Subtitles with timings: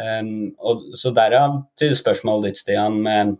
[0.00, 3.34] Og, så derav til spørsmålet ditt, Stian, med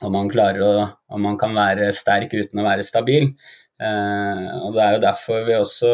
[0.00, 0.74] om man klarer å
[1.10, 3.32] om man kan være sterk uten å være stabil.
[3.80, 5.90] Uh, og Det er jo derfor vi også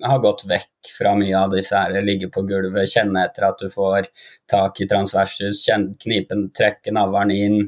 [0.00, 3.68] har gått vekk fra mye av disse her ligge på gulvet, kjenne etter at du
[3.72, 4.08] får
[4.48, 5.60] tak i transversus,
[6.00, 7.58] knipen, trekke navlen inn,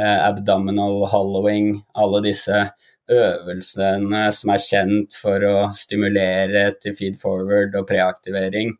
[0.00, 2.64] uh, abdominal hollowing, alle disse
[3.12, 8.72] øvelsene som er kjent for å stimulere til feed forward og preaktivering,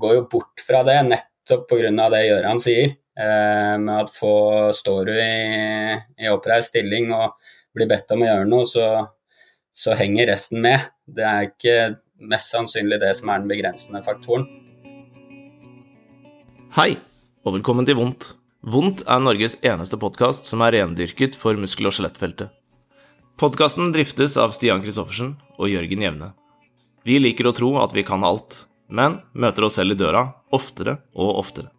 [0.00, 2.08] går jo bort fra det, nettopp pga.
[2.10, 2.96] det Gøran sier.
[3.20, 4.34] Uh, med at få
[4.72, 7.34] står du i, i oppreist stilling og
[7.76, 8.86] blir bedt om å gjøre noe, så
[9.80, 10.90] så henger resten med.
[11.08, 11.76] Det er ikke
[12.30, 14.44] mest sannsynlig det som er den begrensende faktoren.
[16.76, 16.92] Hei,
[17.46, 18.34] og velkommen til Vondt.
[18.60, 22.52] Vondt er Norges eneste podkast som er rendyrket for muskel- og skjelettfeltet.
[23.40, 26.34] Podkasten driftes av Stian Christoffersen og Jørgen Jevne.
[27.08, 30.98] Vi liker å tro at vi kan alt, men møter oss selv i døra oftere
[31.14, 31.70] og oftere.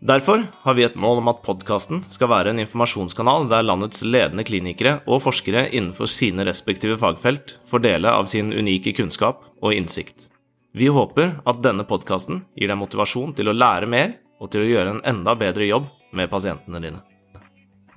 [0.00, 4.46] Derfor har vi et mål om at podkasten skal være en informasjonskanal der landets ledende
[4.48, 10.30] klinikere og forskere innenfor sine respektive fagfelt får dele av sin unike kunnskap og innsikt.
[10.72, 14.70] Vi håper at denne podkasten gir deg motivasjon til å lære mer og til å
[14.70, 17.02] gjøre en enda bedre jobb med pasientene dine.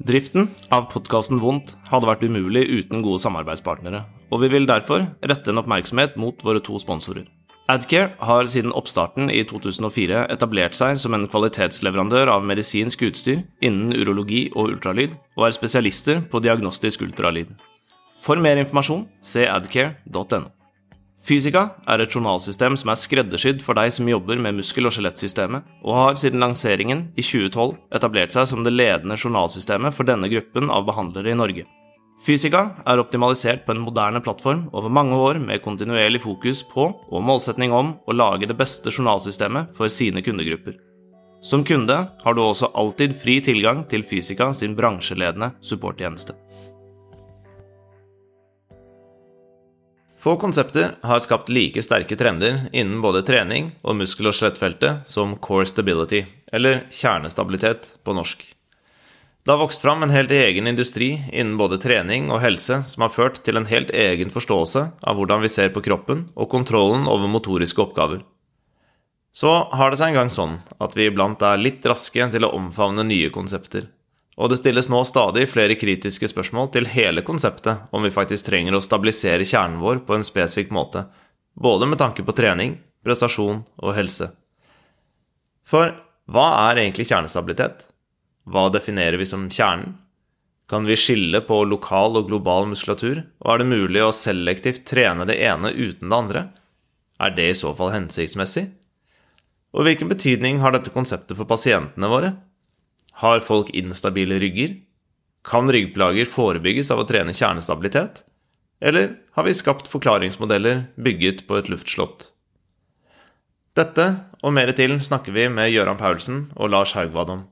[0.03, 5.53] Driften av podkasten Vondt hadde vært umulig uten gode samarbeidspartnere, og vi vil derfor rette
[5.53, 7.29] en oppmerksomhet mot våre to sponsorer.
[7.73, 13.95] Adcare har siden oppstarten i 2004 etablert seg som en kvalitetsleverandør av medisinsk utstyr innen
[13.97, 17.55] urologi og ultralyd, og er spesialister på diagnostisk ultralyd.
[18.21, 20.51] For mer informasjon, se adcare.no.
[21.23, 25.63] Fysika er et journalsystem som er skreddersydd for deg som jobber med muskel- og skjelettsystemet,
[25.81, 30.69] og har siden lanseringen i 2012 etablert seg som det ledende journalsystemet for denne gruppen
[30.69, 31.65] av behandlere i Norge.
[32.21, 37.25] Fysika er optimalisert på en moderne plattform over mange år med kontinuerlig fokus på og
[37.25, 40.77] målsetning om å lage det beste journalsystemet for sine kundegrupper.
[41.43, 46.37] Som kunde har du også alltid fri tilgang til Fysika sin bransjeledende supporttjeneste.
[50.23, 55.35] Få konsepter har skapt like sterke trender innen både trening og muskel- og skjelettfeltet som
[55.35, 58.45] core stability, eller kjernestabilitet på norsk.
[59.43, 63.11] Det har vokst fram en helt egen industri innen både trening og helse som har
[63.11, 67.27] ført til en helt egen forståelse av hvordan vi ser på kroppen og kontrollen over
[67.27, 68.21] motoriske oppgaver.
[69.35, 72.53] Så har det seg en gang sånn at vi iblant er litt raske til å
[72.55, 73.89] omfavne nye konsepter.
[74.39, 78.79] Og det stilles nå stadig flere kritiske spørsmål til hele konseptet om vi faktisk trenger
[78.79, 81.03] å stabilisere kjernen vår på en spesifikk måte,
[81.53, 84.31] både med tanke på trening, prestasjon og helse.
[85.67, 85.91] For
[86.31, 87.89] hva er egentlig kjernestabilitet?
[88.43, 89.97] Hva definerer vi som kjernen?
[90.69, 95.27] Kan vi skille på lokal og global muskulatur, og er det mulig å selektivt trene
[95.27, 96.43] det ene uten det andre?
[97.19, 98.65] Er det i så fall hensiktsmessig?
[99.73, 102.33] Og hvilken betydning har dette konseptet for pasientene våre?
[103.21, 104.77] Har folk instabile rygger?
[105.43, 108.23] Kan ryggplager forebygges av å trene kjernestabilitet?
[108.83, 112.29] Eller har vi skapt forklaringsmodeller bygget på et luftslott?
[113.77, 114.05] Dette
[114.43, 117.43] og mer til snakker vi med Gøran Paulsen og Lars Haugvad om.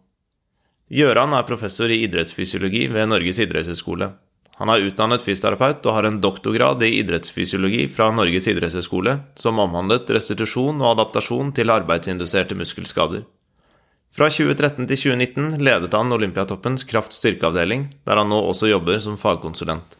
[0.91, 4.09] Gjøran er professor i idrettsfysiologi ved Norges idrettshøyskole.
[4.59, 10.12] Han er utdannet fysioterapeut og har en doktorgrad i idrettsfysiologi fra Norges idrettshøyskole, som omhandlet
[10.12, 13.24] restitusjon og adaptasjon til arbeidsinduserte muskelskader.
[14.12, 19.96] Fra 2013 til 2019 ledet han Olympiatoppens kraft-styrkeavdeling, der han nå også jobber som fagkonsulent.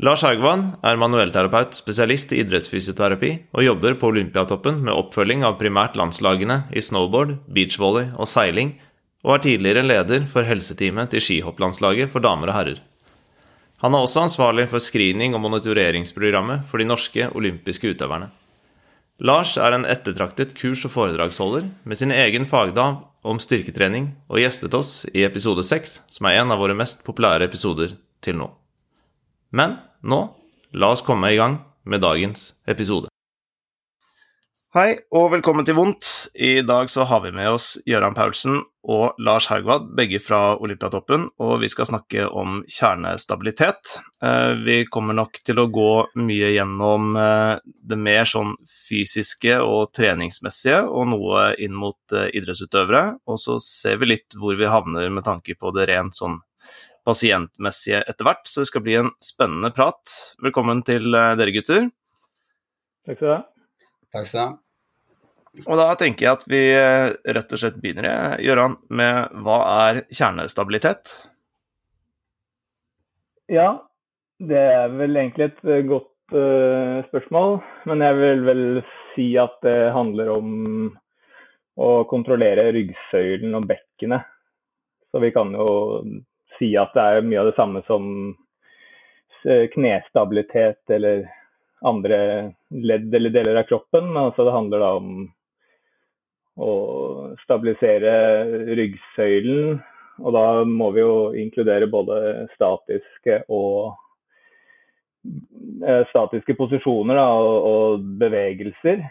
[0.00, 5.98] Lars Haugvann er manuellterapeut, spesialist i idrettsfysioterapi, og jobber på Olympiatoppen med oppfølging av primært
[5.98, 8.78] landslagene i snowboard, beachvolley og seiling
[9.26, 12.82] og er tidligere leder for helseteamet til skihopplandslaget for damer og herrer.
[13.82, 18.30] Han er også ansvarlig for screening- og monitoreringsprogrammet for de norske olympiske utøverne.
[19.18, 24.74] Lars er en ettertraktet kurs- og foredragsholder med sin egen fagdag om styrketrening, og gjestet
[24.78, 28.50] oss i episode 6, som er en av våre mest populære episoder til nå.
[29.50, 30.22] Men nå,
[30.74, 33.07] la oss komme i gang med dagens episode.
[34.76, 36.04] Hei og velkommen til Vondt.
[36.36, 41.24] I dag så har vi med oss Gøran Paulsen og Lars Haugvad, begge fra Olympiatoppen,
[41.40, 43.94] og vi skal snakke om kjernestabilitet.
[44.20, 45.88] Eh, vi kommer nok til å gå
[46.20, 53.06] mye gjennom eh, det mer sånn fysiske og treningsmessige, og noe inn mot eh, idrettsutøvere.
[53.24, 56.42] Og så ser vi litt hvor vi havner med tanke på det rent sånn
[57.08, 60.18] pasientmessige etter hvert, så det skal bli en spennende prat.
[60.44, 61.88] Velkommen til dere gutter.
[63.08, 63.46] Takk skal du ha.
[64.14, 64.56] Takk skal du ha.
[65.66, 69.58] Og da tenker jeg at vi eh, rett og slett begynner, Gøran, med hva
[69.88, 71.14] er kjernestabilitet?
[73.50, 73.72] Ja,
[74.38, 77.58] det er vel egentlig et eh, godt uh, spørsmål.
[77.90, 78.64] Men jeg vil vel
[79.14, 80.50] si at det handler om
[81.78, 84.28] å kontrollere ryggsøylen og bekkenet.
[85.10, 86.04] Så vi kan jo
[86.58, 88.04] si at det er mye av det samme som
[89.72, 91.22] knestabilitet eller
[91.86, 92.18] andre
[92.70, 94.10] ledd eller deler av kroppen.
[94.16, 95.12] Altså det handler da om
[96.58, 96.72] å
[97.44, 98.12] stabilisere
[98.78, 99.78] ryggsøylen.
[100.18, 103.94] Og da må vi jo inkludere både statiske og
[105.86, 109.04] eh, statiske posisjoner da, og, bevegelser.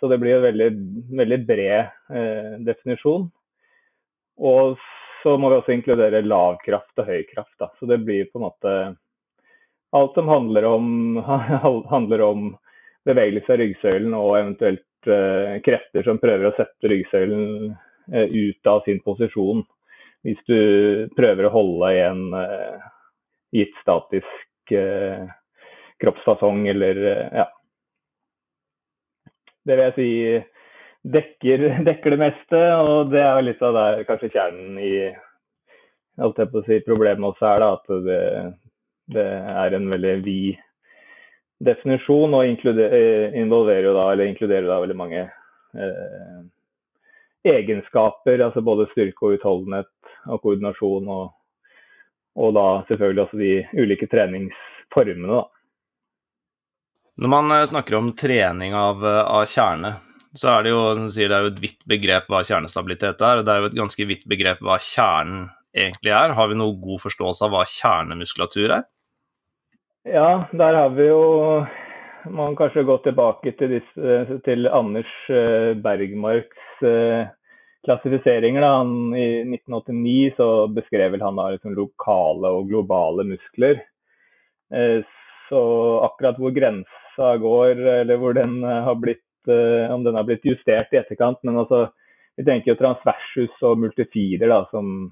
[0.00, 0.70] Så det blir en veldig,
[1.20, 1.80] veldig bred
[2.16, 3.28] eh, definisjon.
[4.40, 4.80] Og
[5.22, 7.54] så må vi også inkludere lavkraft og høykraft.
[7.60, 7.70] Da.
[7.78, 8.74] Så det blir på en måte
[9.94, 11.16] alt som handler om,
[11.90, 12.56] handler om
[13.06, 17.74] bevegelse av ryggsøylen og eventuelt eh, krefter som prøver å sette ryggsøylen
[18.12, 19.62] eh, ut av sin posisjon.
[20.24, 20.58] Hvis du
[21.14, 22.88] prøver å holde i en eh,
[23.54, 24.72] gitt statisk
[26.00, 26.98] kroppsfasong eller
[27.36, 27.44] ja.
[29.64, 30.08] Det vil jeg si
[31.14, 34.94] dekker, dekker, det meste, og det er litt av der kanskje kjernen i
[36.24, 37.62] alt jeg på å si, problemet også er.
[37.62, 38.20] da, At det,
[39.12, 40.60] det er en veldig vid
[41.64, 46.38] definisjon og eh, involverer da, eller inkluderer da veldig mange eh,
[47.44, 48.40] egenskaper.
[48.46, 49.90] altså Både styrke og utholdenhet
[50.26, 51.08] og koordinasjon.
[51.08, 51.34] Og,
[52.40, 55.40] og da selvfølgelig også de ulike treningsformene.
[55.40, 55.44] da.
[57.20, 59.94] Når man eh, snakker om trening av, eh, av kjerne,
[60.34, 63.38] så er det jo sier, det er jo et vidt begrep hva kjernestabilitet er.
[63.38, 66.34] og Det er jo et ganske vidt begrep hva kjernen egentlig er.
[66.38, 68.84] Har vi noe god forståelse av hva kjernemuskulatur er?
[70.04, 71.64] Ja, der har vi jo
[72.24, 77.26] Man kanskje gå tilbake til, disse, til Anders eh, Bergmarks eh,
[77.84, 78.64] klassifiseringer.
[78.64, 78.70] Da.
[78.78, 83.82] Han, I 1989 så beskrev han da liksom lokale og globale muskler.
[84.72, 85.04] Eh,
[85.50, 85.60] så
[86.06, 89.20] akkurat hvor grensa går, eller hvor den har blitt,
[89.92, 91.42] om den har blitt justert i etterkant.
[91.44, 91.90] Men altså,
[92.40, 95.10] vi tenker jo transversus og multifider da, som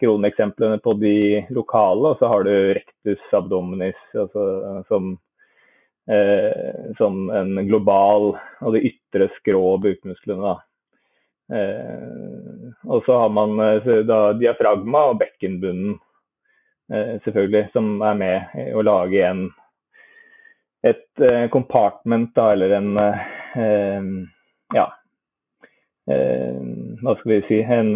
[0.00, 4.44] kroneksemplene på de lokale, og så har du rectus abdominis altså,
[4.88, 5.12] som,
[6.10, 10.56] eh, som, en global Og de ytre skrå bukmusklene.
[11.52, 15.98] Eh, og så har man eh, da diafragma og bekkenbunnen,
[16.92, 19.48] eh, selvfølgelig, som er med å lage en
[20.80, 24.06] et eh, compartment, da, eller en eh,
[24.72, 24.86] ja,
[27.02, 27.92] hva skal vi si, en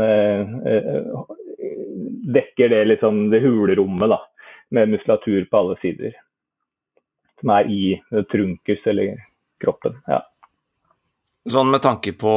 [2.35, 4.21] dekker det liksom det hulerommet da,
[4.75, 6.15] med muskulatur på alle sider.
[7.41, 7.83] Som er i
[8.33, 9.19] trunkus eller
[9.61, 9.99] kroppen.
[10.09, 10.23] ja.
[11.45, 12.35] Sånn med tanke på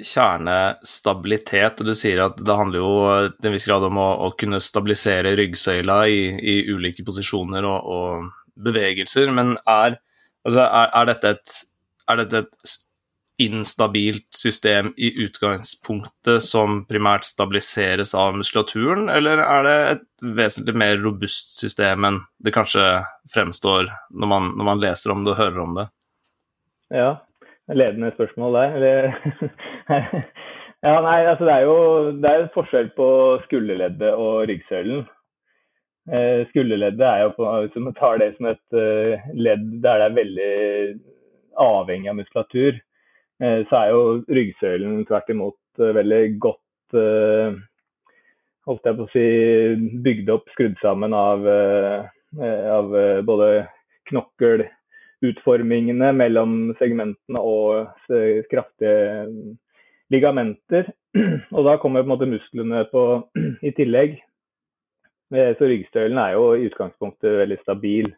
[0.00, 2.92] kjernestabilitet, og du sier at det handler jo
[3.36, 7.90] til en viss grad om å, å kunne stabilisere ryggsøyla i, i ulike posisjoner og,
[7.92, 8.30] og,
[8.64, 9.98] bevegelser, men er,
[10.40, 11.56] altså er, er, dette et,
[12.08, 12.70] er dette et
[13.38, 20.06] instabilt system i utgangspunktet som primært stabiliseres av muskulaturen, eller er det et
[20.38, 22.84] vesentlig mer robust system enn det kanskje
[23.34, 25.86] fremstår når man, når man leser om det og hører om det?
[26.96, 27.10] Ja,
[27.68, 29.18] ledende spørsmål der.
[30.86, 31.76] ja, nei, altså det er jo
[32.22, 33.10] det er forskjell på
[33.44, 35.04] skulderleddet og ryggsøylen.
[36.06, 40.08] Eh, skulderleddet er jo på, hvis man tar det som et uh, ledd der det
[40.08, 40.52] er veldig
[41.60, 42.85] avhengig av muskulatur, Eh,
[43.68, 44.02] så er jo
[44.32, 47.58] ryggsøylen tvert imot eh, veldig godt eh,
[48.66, 49.26] holdt jeg på å si,
[50.06, 52.94] bygd opp, skrudd sammen av, av
[53.28, 53.50] både
[54.10, 57.86] knokkelutformingene mellom segmentene og
[58.50, 59.28] kraftige
[60.10, 60.90] ligamenter.
[61.54, 63.04] Og da kommer på en måte musklene på,
[63.68, 64.18] i tillegg.
[65.30, 68.10] Så ryggsøylen er jo i utgangspunktet veldig stabil.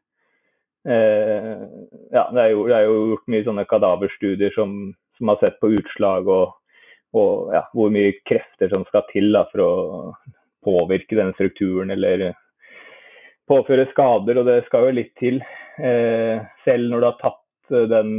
[0.88, 4.78] ja, det er, jo, det er jo gjort mye sånne kadaverstudier som
[5.18, 6.56] som har sett på utslag og,
[7.18, 9.72] og ja, hvor mye krefter som skal til da, for å
[10.64, 12.30] påvirke denne strukturen eller
[13.48, 14.40] påføre skader.
[14.40, 15.42] Og det skal jo litt til,
[15.80, 18.18] eh, selv når du har tatt den,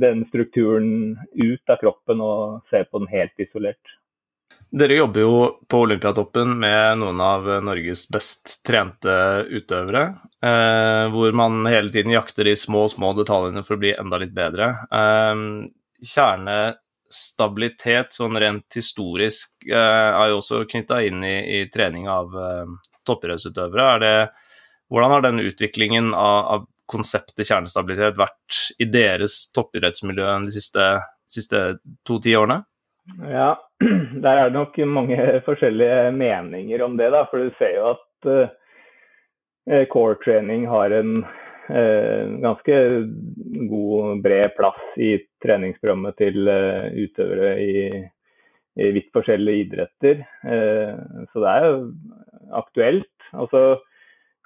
[0.00, 3.96] den, strukturen ut av kroppen og ser på den helt isolert.
[4.68, 9.14] Dere jobber jo på Olympiatoppen med noen av Norges best trente
[9.48, 10.02] utøvere,
[10.44, 14.34] eh, hvor man hele tiden jakter de små, små detaljene for å bli enda litt
[14.36, 14.74] bedre.
[14.92, 15.44] Eh,
[16.04, 22.66] kjernestabilitet sånn rent historisk eh, er jo også knytta inn i, i, trening av eh,
[23.08, 24.28] toppidrettsutøvere.
[24.88, 31.76] hvordan har den utviklingen av, av, konseptet kjernestabilitet vært i deres toppidrettsmiljø de siste, siste
[32.08, 32.62] to-ti årene?
[33.28, 33.60] Ja,
[34.24, 37.10] der er det nok mange forskjellige meninger om det.
[37.12, 38.48] da, For du ser jo at uh,
[39.92, 41.24] core training har en
[41.68, 42.76] ganske
[43.70, 45.10] god, bred plass i
[45.44, 47.74] treningsprogrammet til utøvere i,
[48.80, 50.22] i vidt forskjellige idretter.
[51.32, 51.76] så det er jo
[52.56, 53.28] aktuelt.
[53.36, 53.62] Og så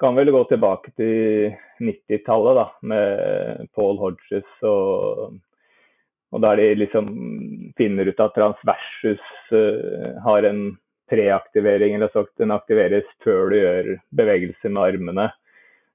[0.03, 5.37] kan vel gå tilbake til 90-tallet da, med Paul Hodges og,
[6.33, 7.13] og der de liksom
[7.79, 9.53] finner ut at transversus
[10.27, 10.73] har en
[11.13, 15.29] preaktivering, eller sagt den aktiveres før du gjør bevegelser med armene.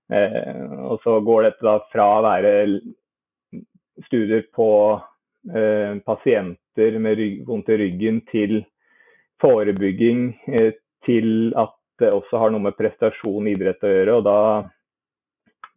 [0.07, 2.53] Uh, og så går dette da fra å være
[4.07, 8.61] studier på uh, pasienter med vondt i ryggen til
[9.41, 10.31] forebygging,
[11.05, 11.27] til
[11.59, 14.15] at det også har noe med prestasjon i idrett å gjøre.
[14.17, 14.39] og da,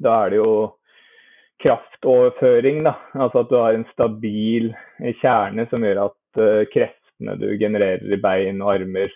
[0.01, 0.53] da er det jo
[1.63, 2.83] kraftoverføring.
[2.85, 2.95] Da.
[3.15, 4.71] Altså at du har en stabil
[5.21, 9.13] kjerne som gjør at uh, kreftene du genererer i bein og armer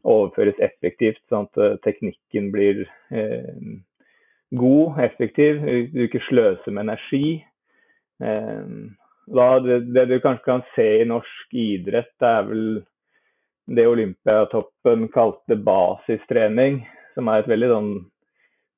[0.00, 3.56] overføres effektivt, sånn at uh, teknikken blir uh,
[4.50, 5.62] god, effektiv.
[5.94, 7.40] Du ikke sløser med energi.
[8.20, 12.64] Da, det, det, du kanskje kan se i norsk idrett, det er vel
[13.70, 16.80] det Olympiatoppen kalte basistrening,
[17.14, 17.92] som er et veldig sånn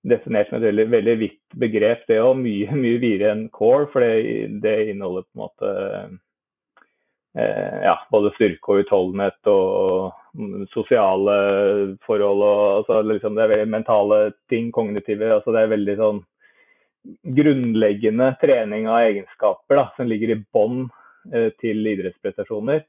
[0.09, 2.05] definert som et veldig, veldig vidt begrep.
[2.09, 5.73] Det jo mye, mye videre enn core, for det, det, inneholder på en måte
[7.33, 10.11] ja, både styrke og utholdenhet og,
[10.73, 11.35] sosiale
[12.07, 14.19] forhold og altså, liksom, det er veldig mentale
[14.53, 15.29] ting, kognitive.
[15.35, 16.21] altså Det er veldig sånn
[17.37, 20.85] grunnleggende trening av egenskaper da, som ligger i bånn
[21.35, 22.85] eh, til idrettsprestasjoner.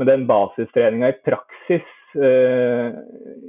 [0.00, 2.96] Men den basistreninga i praksis eh,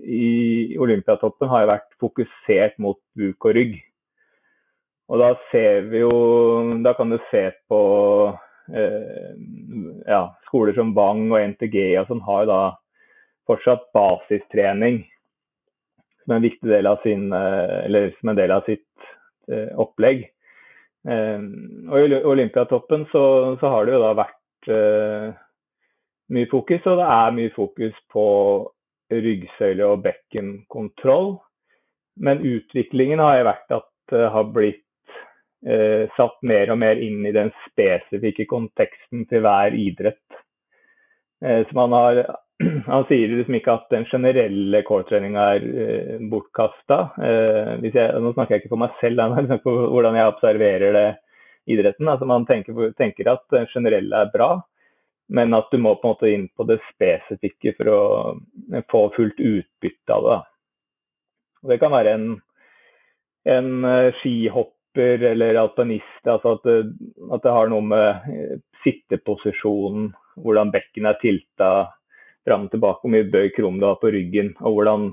[0.03, 3.77] i Olympiatoppen har jo vært fokusert mot buk og rygg.
[5.11, 6.13] Og da ser vi jo
[6.85, 7.79] Da kan du se på
[8.29, 12.61] eh, ja, skoler som Bang og NTG og sånn har jo da
[13.49, 15.01] fortsatt basistrening
[16.23, 19.07] som en viktig del av sin eh, eller som en del av sitt
[19.51, 20.25] eh, opplegg.
[21.07, 21.47] Eh,
[21.89, 23.23] og I Olympiatoppen så,
[23.59, 25.41] så, har det jo da vært eh,
[26.33, 28.27] mye fokus, og det er mye fokus på
[29.13, 31.35] ryggsøyle og bekkenkontroll.
[32.23, 34.83] Men utviklingen har jo vært at det har blitt
[35.65, 40.41] eh, satt mer og mer inn i den spesifikke konteksten til hver idrett.
[41.43, 42.23] Eh, så man har
[42.85, 46.99] han sier liksom ikke at den generelle core-treninga er eh, bortkasta.
[47.29, 51.07] Eh, nå snakker jeg ikke for meg selv, men snakker for hvordan jeg observerer det
[51.73, 52.11] idretten.
[52.11, 54.53] Altså man tenker, tenker at den generelle er bra,
[55.33, 58.01] men at du må på en måte inn på det spesifikke for å
[58.91, 60.39] få fullt utbytte av det.
[61.71, 62.25] Det kan være en,
[63.47, 63.69] en
[64.19, 66.21] skihopp skihopper eller alpinist.
[66.25, 66.77] Altså at det,
[67.31, 70.11] at det har noe med eh, sitteposisjonen,
[70.43, 71.73] hvordan bekken er tilta
[72.47, 75.11] fram og tilbake, hvor mye bøy krum du har på ryggen, og hvordan,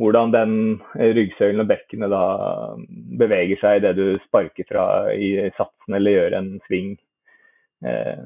[0.00, 0.54] hvordan den
[0.96, 2.24] ryggsøylen og bekkenet da
[3.20, 6.94] beveger seg idet du sparker fra i satsen eller gjør en sving.
[7.84, 8.24] Eh,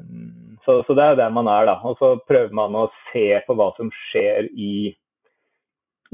[0.65, 1.79] så, så, det er der man er, da.
[1.89, 4.95] Og så prøver man å se på hva som skjer i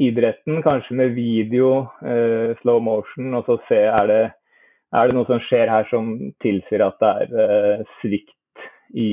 [0.00, 4.22] idretten, kanskje med video, eh, slow motion, og så se er det,
[4.94, 9.10] er det noe som skjer her som tilsier at det er eh, svikt i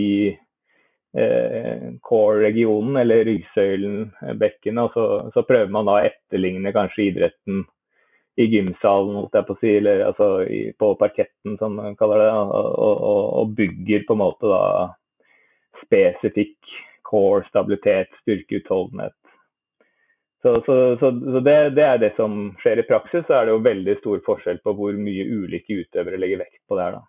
[1.17, 4.83] eh, core-regionen eller ryggsøylen, bekken, bekkenet.
[4.83, 7.63] Og så, så, prøver man da å etterligne kanskje idretten
[8.39, 12.23] i gymsalen, holdt jeg på å si, eller altså i, på parketten, som man kaller
[12.23, 12.29] det.
[12.31, 14.63] Og, og, og, bygger på en måte da
[15.81, 19.17] spesifikk core, stabilitet, styrke, utholdenhet.
[20.41, 23.25] Så, så, så, så det, det, er det som skjer i praksis.
[23.27, 26.77] Så er det jo veldig stor forskjell på hvor mye ulike utøvere legger vekt på
[26.77, 27.07] det her, da.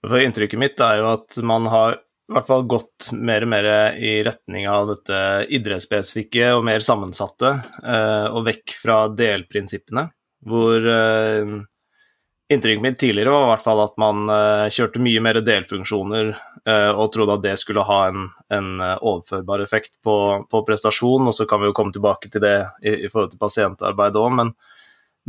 [0.00, 1.98] For Inntrykket mitt er jo at man har
[2.30, 3.66] i hvert fall gått mer og mer
[3.98, 5.16] i retning av dette
[5.56, 7.50] idrettsspesifikke og mer sammensatte,
[7.82, 10.04] eh, og vekk fra delprinsippene,
[10.46, 11.56] hvor eh,
[12.50, 16.32] Inntrykket mitt tidligere var i hvert fall at man eh, kjørte mye mer delfunksjoner
[16.70, 20.14] og trodde at det skulle ha en, en overførbar effekt på,
[20.50, 23.40] på, prestasjon, og så kan vi jo komme tilbake til det i, i forhold til
[23.40, 24.50] pasientarbeid òg, men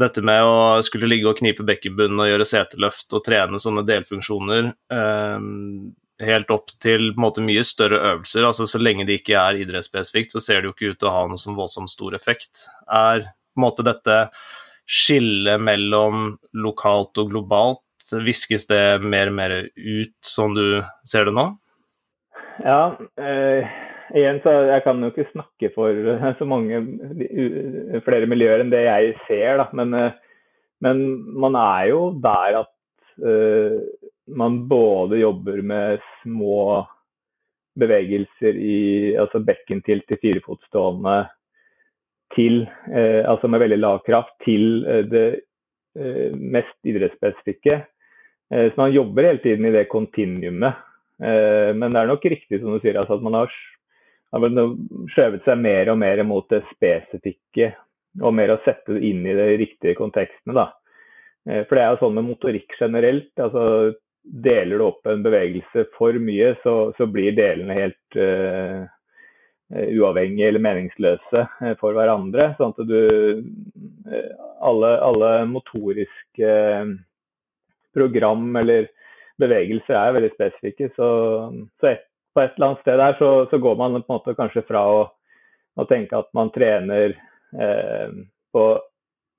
[0.02, 4.74] dette med å skulle ligge og knipe bekkenbunnen og gjøre seteløft og trene sånne delfunksjoner
[6.26, 8.46] helt opp til måte mye større øvelser.
[8.46, 11.16] altså Så lenge det ikke er idrettsspesifikt, så ser det jo ikke ut til å
[11.16, 12.66] ha noe sånn voldsomt stor effekt.
[12.88, 14.18] Er på en måte dette
[14.92, 17.86] skillet mellom lokalt og globalt,
[18.26, 21.48] viskes det mer og mer ut som du ser det nå?
[22.62, 23.72] Ja, eh,
[24.18, 25.96] igjen så jeg kan jo ikke snakke for
[26.40, 26.84] så mange
[28.06, 29.70] flere miljøer enn det jeg ser, da.
[29.78, 30.20] Men, eh,
[30.84, 31.04] men
[31.40, 32.74] man er jo der at
[33.24, 33.80] eh,
[34.32, 36.84] man både jobber med små
[37.80, 38.80] bevegelser i
[39.20, 41.22] altså bekkentilt til firefotstående
[42.36, 45.26] til, eh, altså med veldig lav kraft, til eh, det
[46.32, 47.82] mest idrettsspesifikke.
[48.48, 50.78] Så man jobber hele tiden i det kontinuumet.
[51.20, 53.52] Men det er nok riktig som du sier, altså at man har,
[55.12, 57.74] skjøvet seg mer og mer mot det spesifikke
[58.24, 60.56] og mer å sette inn i de riktige kontekstene.
[60.56, 60.70] da.
[61.68, 63.34] For det er jo sånn med motorikk generelt.
[63.36, 68.86] altså Deler du opp en bevegelse for mye, så, så blir delene helt uh,
[69.72, 72.52] uavhengige eller meningsløse uh, for hverandre.
[72.60, 73.00] Sånn at du
[74.10, 76.52] uh, alle, alle, motoriske
[77.96, 78.92] program eller
[79.42, 80.92] bevegelser er veldig spesifikke.
[80.96, 81.10] Så,
[81.82, 84.38] så et, på et eller annet sted der så, så, går man på en måte
[84.38, 85.02] kanskje fra å,
[85.76, 87.18] å tenke at man trener
[88.56, 88.64] på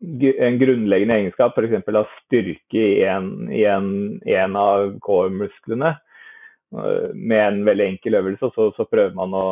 [0.02, 1.88] en grunnleggende egenskap, f.eks.
[1.94, 8.50] av styrke i en, i en, en av core-musklene eh, med en veldig enkel øvelse,
[8.54, 9.46] så, så, prøver man å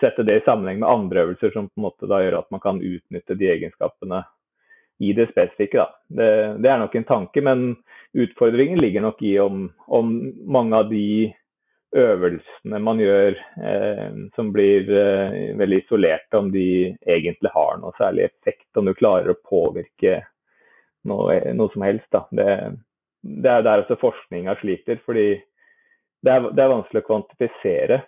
[0.00, 2.62] sette det i sammenheng med andre øvelser som på en måte da gjør at man
[2.64, 4.22] kan utnytte de egenskapene
[4.98, 5.86] i det spesifikke.
[6.08, 6.30] Det,
[6.62, 7.68] det, er nok en tanke, men
[8.18, 11.30] utfordringen ligger nok i om, om mange av de
[11.96, 18.26] øvelsene man gjør eh, som blir eh, veldig isolerte, om de egentlig har noe særlig
[18.28, 18.68] effekt.
[18.76, 20.20] Om du klarer å påvirke
[21.08, 22.10] noe, noe som helst.
[22.34, 22.50] Det,
[23.22, 25.30] det, er der også forskninga sliter, fordi
[26.26, 28.02] det er, det er, vanskelig å kvantifisere.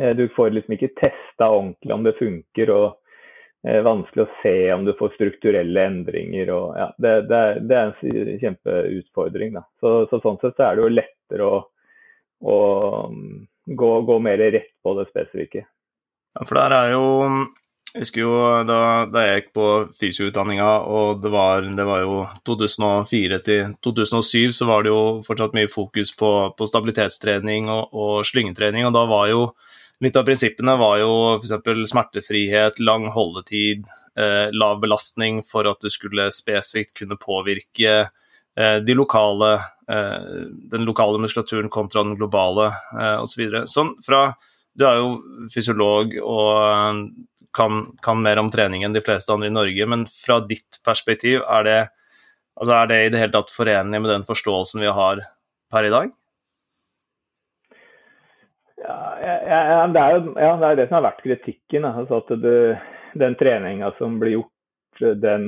[0.00, 2.86] Eh, du får liksom ikke testa ordentlig om det funker, og
[3.62, 6.50] det er vanskelig å se om du får strukturelle endringer.
[6.54, 9.60] Og, ja, det, det, er en kjempeutfordring.
[9.80, 11.60] Så, så, sånn sett så er det jo lettere å
[12.42, 15.64] og um, gå, gå mer rett på det spesifikke.
[16.34, 17.04] Ja, for der er jo
[17.92, 18.78] Jeg husker jo da,
[19.12, 19.66] da jeg gikk på
[19.98, 25.52] fysioutdanninga, og det var, det var, jo 2004 til 2007, så var det jo fortsatt
[25.52, 29.42] mye fokus på, på stabilitetstrening og, og slyngetrening, og da var jo
[30.02, 31.52] Litt av prinsippene var jo f.eks.
[31.92, 33.86] smertefrihet, lang holdetid,
[34.18, 38.08] eh, lav belastning for at du skulle spesifikt kunne påvirke
[38.58, 39.54] Eh, de lokale,
[39.88, 40.20] eh,
[40.70, 42.66] den lokale muskulaturen kontra den globale
[43.00, 43.46] eh, osv.
[43.48, 44.32] Så sånn fra
[44.72, 47.10] Du er jo fysiolog og
[47.52, 51.42] kan, kan, mer om trening enn de fleste andre i Norge, men fra ditt perspektiv,
[51.44, 51.74] er det,
[52.56, 55.20] altså er det i det hele tatt forenlig med den forståelsen vi har
[55.68, 56.14] per i dag?
[58.82, 61.86] Ja, det, er jo, ja det er det som har vært kritikken.
[61.86, 62.58] Altså at det,
[63.20, 65.46] den treninga som blir gjort, den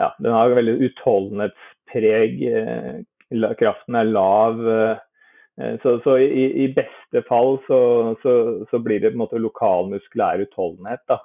[0.00, 2.42] ja, den har veldig utholdenhetspreg.
[2.48, 4.60] Eh, kraften er lav.
[4.68, 7.80] Eh, så, så i, i, beste fall så,
[8.22, 8.34] så,
[8.70, 11.02] så, blir det på en måte lokalmuskulær utholdenhet.
[11.10, 11.20] Da.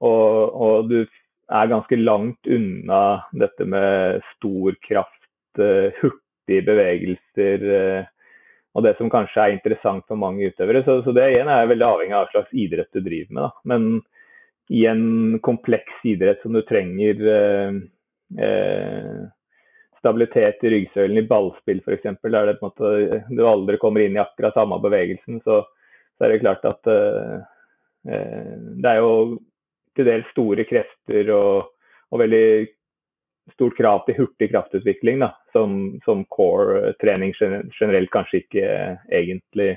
[0.00, 1.02] Og, og, du
[1.48, 3.02] er ganske langt unna
[3.36, 7.66] dette med stor kraft, eh, hurtige bevegelser
[8.78, 10.84] og det som kanskje er interessant for mange utøvere.
[10.86, 13.42] Så, så det igjen er veldig avhengig av hva slags idrett du driver med.
[13.42, 13.50] Da.
[13.72, 13.88] Men
[14.78, 17.80] i en kompleks idrett som du trenger eh,
[19.98, 24.14] stabilitet i ryggsøylen i ballspill f.eks., der det på en måte, du aldri kommer inn
[24.18, 25.62] i akkurat samme bevegelsen, så,
[26.14, 27.38] så er det klart at eh,
[28.14, 29.38] eh det er jo
[29.98, 31.72] til dels store krefter og,
[32.12, 32.46] og, veldig
[33.54, 38.68] stort krav til hurtig kraftutvikling, da, som, som core-trening generelt kanskje ikke
[39.12, 39.70] egentlig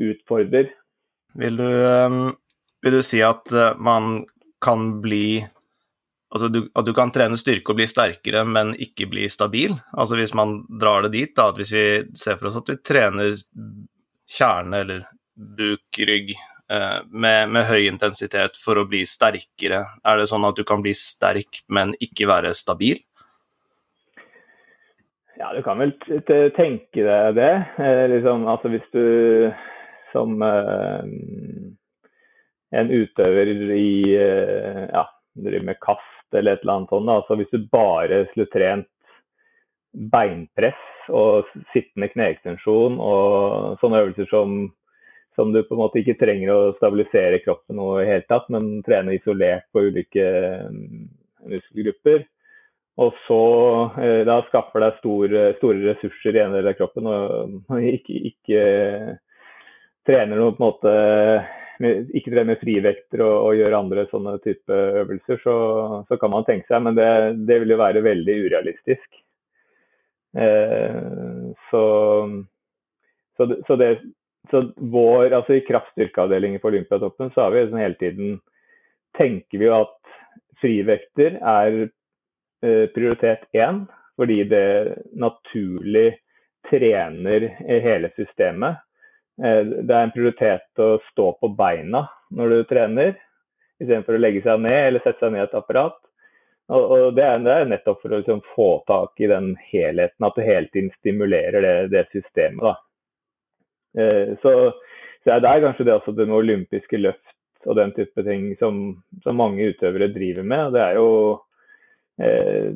[0.00, 0.70] utfordrer.
[1.38, 2.20] Vil du, um,
[2.82, 4.24] vil du si at uh, man
[4.64, 5.44] kan bli
[6.34, 9.70] Altså du, at du kan trene styrke og bli sterkere, men ikke bli stabil.
[9.94, 11.84] Altså Hvis man drar det dit, da, at hvis vi
[12.18, 13.36] ser for oss at vi trener
[14.26, 15.04] kjerne eller
[15.34, 20.56] buk, rygg eh, med, med, høy intensitet for å bli sterkere, er det sånn at
[20.56, 23.02] du kan bli sterk, men ikke være stabil?
[25.36, 25.92] Ja, du kan vel
[26.56, 27.52] tenke deg det.
[27.82, 29.04] Eh, liksom, altså hvis du
[30.14, 31.02] som eh,
[32.78, 37.10] en utøver i eh, ja, driver med kast eller et eller annet sånt.
[37.10, 38.90] Altså hvis du bare skulle trent
[40.14, 44.56] beinpress og sittende kneekstensjon og sånne øvelser som,
[45.34, 48.78] som, du på en måte ikke trenger å stabilisere kroppen noe i hele tatt, men
[48.86, 50.28] trene isolert på ulike
[50.70, 51.02] mm,
[51.50, 52.24] muskelgrupper.
[53.02, 53.42] Og så
[53.98, 58.64] eh, da skaffer deg store, store ressurser i en del av kroppen og ikke, ikke
[60.06, 60.96] trener noe på en måte
[61.82, 65.54] ikke trene frivekter og, og gjøre andre sånne type øvelser, så,
[66.08, 67.08] så, kan man tenke seg, men det,
[67.48, 69.08] det vil jo være veldig urealistisk.
[70.38, 71.84] Eh, så,
[73.36, 73.90] så, så, det,
[74.54, 78.36] så vår, altså I kraftstyrkeavdelingen på Olympiatoppen så har vi liksom hele tiden
[79.18, 80.14] tenker vi jo at
[80.62, 83.84] frivekter er eh, prioritet én,
[84.16, 84.68] fordi det
[85.18, 86.14] naturlig
[86.70, 88.78] trener hele systemet.
[89.42, 93.14] Eh, det er en prioritet å stå på beina når du trener,
[93.82, 95.98] istedenfor å legge seg ned eller sette seg ned i et apparat.
[96.72, 100.24] Og, og det, er, det, er, nettopp for å liksom, få tak i den helheten,
[100.24, 102.62] at du hele tiden stimulerer det, det systemet.
[102.64, 102.78] da.
[103.98, 104.52] Eh, så,
[105.24, 108.80] så det er kanskje det også det olympiske løft og den type ting som,
[109.24, 110.74] som mange utøvere driver med.
[110.74, 111.08] Det er jo
[112.20, 112.70] eh,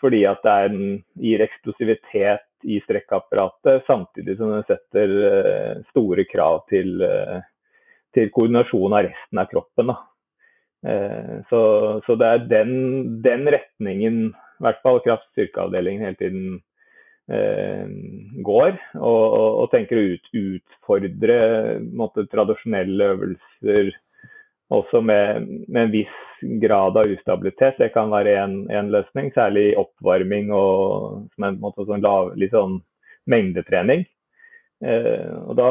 [0.00, 0.76] fordi at det er,
[1.24, 7.42] gir eksplosivitet i strekkapparatet, samtidig som det setter eh, store krav til, eh,
[8.14, 9.94] til koordinasjon av resten av kroppen.
[10.86, 11.62] Eh, så,
[12.06, 12.74] så, det er den,
[13.24, 16.60] den retningen, i hvert fall kraft-styrkeavdelingen hele tiden
[17.28, 18.72] går.
[18.98, 21.36] Og, og, og, tenker å ut, utfordre
[21.94, 23.92] måte, tradisjonelle øvelser
[24.72, 26.18] også med, med, en viss
[26.62, 27.78] grad av ustabilitet.
[27.78, 32.80] Det kan være en, løsning, særlig oppvarming og som en måte, sånn lav, litt sånn
[33.30, 34.06] mengdetrening.
[34.82, 35.70] Eh, og da,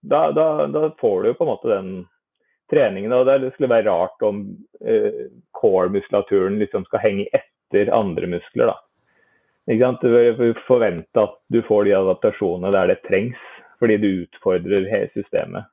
[0.00, 1.92] da, da, da, får du på en måte den
[2.72, 3.12] treningen.
[3.12, 4.44] Og det skulle være rart om
[4.80, 5.26] eh,
[5.58, 8.72] core-muskulaturen liksom skal henge etter andre muskler.
[8.72, 8.78] da.
[9.68, 13.40] Du forvente at du får de adaptasjonene der det trengs,
[13.78, 15.68] fordi du utfordrer hele systemet.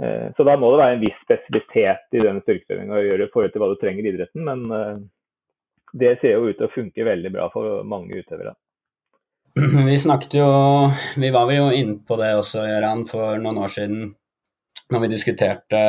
[0.00, 3.32] Uh, så da må det være en viss spesialitet i den styrketreninga å gjøre i
[3.32, 4.44] forhold til hva du trenger i idretten.
[4.46, 5.00] Men uh,
[5.92, 8.54] det ser jo ut til å funke veldig bra for mange utøvere.
[9.90, 10.48] Vi snakket jo
[11.18, 14.12] Vi var jo inne på det også, Gøran, for noen år siden
[14.90, 15.80] når vi diskuterte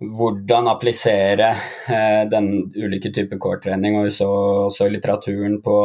[0.00, 1.48] hvordan applisere
[1.88, 4.28] eh, den ulike typer core-trening, og vi så
[4.68, 5.76] også litteraturen på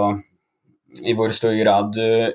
[1.08, 2.34] i hvor stor grad du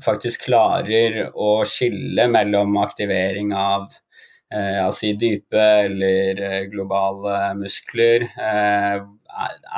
[0.00, 3.90] faktisk klarer å skille mellom aktivering av
[4.52, 8.24] eh, altså dype eller eh, globale muskler.
[8.24, 9.02] Eh,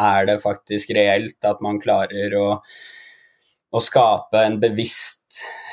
[0.07, 2.47] er det faktisk reelt at man klarer å,
[3.73, 5.22] å skape en bevisst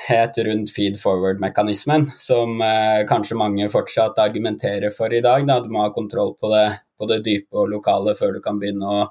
[0.07, 5.45] het rundt feed forward-mekanismen, som eh, kanskje mange fortsatt argumenterer for i dag.
[5.47, 5.59] Da.
[5.63, 6.65] Du må ha kontroll på det,
[6.97, 9.03] på det, dype og lokale før du kan begynne å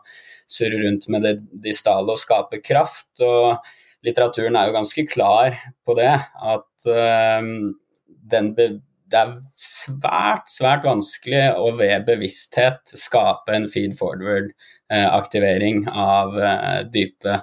[0.48, 1.34] surre rundt med det
[1.68, 3.10] distale og skape kraft.
[3.24, 3.60] Og
[4.06, 5.56] litteraturen er jo ganske klar
[5.86, 6.12] på det,
[6.56, 7.54] at eh,
[8.32, 8.54] den
[9.08, 16.82] det er svært, svært vanskelig å ved bevissthet skape en feed forward-aktivering eh, av eh,
[16.92, 17.38] dype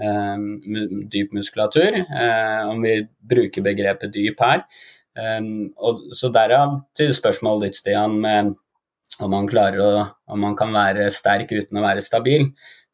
[0.00, 4.64] dyp muskulatur, eh, om vi bruker begrepet dyp her.
[5.18, 8.54] Ehm, og, så derav til spørsmålet ditt, Stian, med
[9.20, 9.94] om man klarer å
[10.30, 12.46] om man kan være sterk uten å være stabil.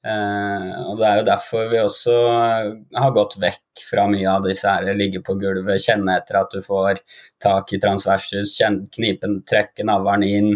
[0.07, 2.15] Uh, og Det er jo derfor vi også
[2.95, 6.61] har gått vekk fra mye av disse her ligge på gulvet, kjenne etter at du
[6.63, 7.01] får
[7.43, 8.55] tak i transversus,
[8.95, 10.53] knipen, trekke navlen inn,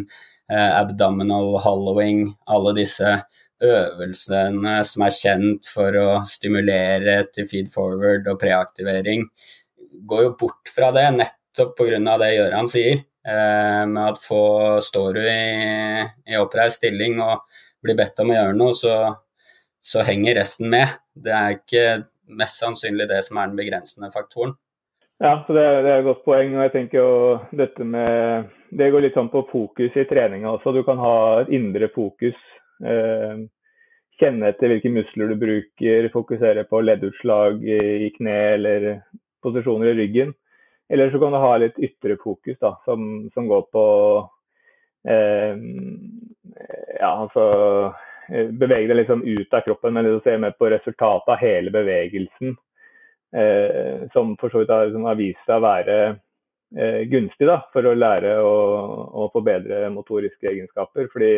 [0.52, 3.16] uh, abdominal hollowing, alle disse
[3.60, 9.26] øvelsene som er kjent for å stimulere til feed forward og preaktivering,
[10.08, 12.18] går jo bort fra det, nettopp pga.
[12.22, 13.04] det Gøran sier.
[13.20, 17.42] Eh, med at få står du i, i oppreist stilling og
[17.84, 18.94] blir bedt om å gjøre noe, så,
[19.84, 20.96] så henger resten med.
[21.12, 21.84] Det er ikke
[22.40, 24.56] mest sannsynlig det som er den begrensende faktoren.
[25.20, 26.54] Ja, så det, det, er et godt poeng.
[26.56, 27.10] og jeg tenker jo
[27.52, 30.72] dette med, Det går litt sånn på fokus i treninga også.
[30.72, 32.38] Du kan ha et indre fokus
[34.20, 38.88] kjenne etter hvilke muskler du bruker, fokusere på leddutslag i kne eller
[39.44, 40.32] posisjoner i ryggen.
[40.90, 43.84] Eller så kan du ha litt ytre fokus, da, som, som går på
[45.06, 45.60] eh,
[46.98, 47.44] ja, altså
[48.32, 51.70] eh, bevege deg liksom ut av kroppen, men liksom se mer på resultatet av hele
[51.74, 52.56] bevegelsen.
[53.30, 57.86] Eh, som for så vidt har, har vist seg å være eh, gunstig da, for
[57.86, 58.54] å lære å,
[59.22, 61.06] å forbedre motoriske egenskaper.
[61.14, 61.36] Fordi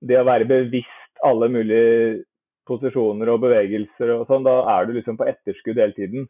[0.00, 2.24] det å være bevisst alle mulige
[2.66, 6.26] posisjoner og bevegelser og sånn, da er du liksom på etterskudd hele tiden.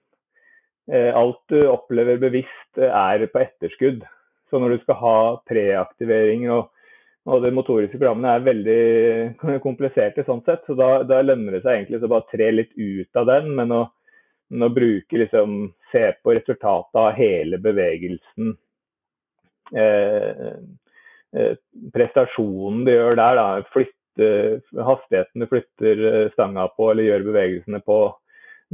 [0.92, 4.05] Eh, alt du opplever bevisst eh, er på etterskudd.
[4.50, 6.68] Så når du skal ha preaktivering og,
[7.26, 11.81] og de motoriske programmene er veldig kompliserte sånn sett, så da, da lønner det seg
[11.81, 13.83] egentlig å bare tre litt ut av den, men å,
[14.52, 18.48] men å bruke liksom Se på resultatet av hele bevegelsen.
[19.70, 20.57] Eh,
[21.94, 24.29] prestasjonen de gjør der, da, flytte,
[24.88, 27.99] hastigheten du flytter eh, stanga på eller gjør bevegelsene på,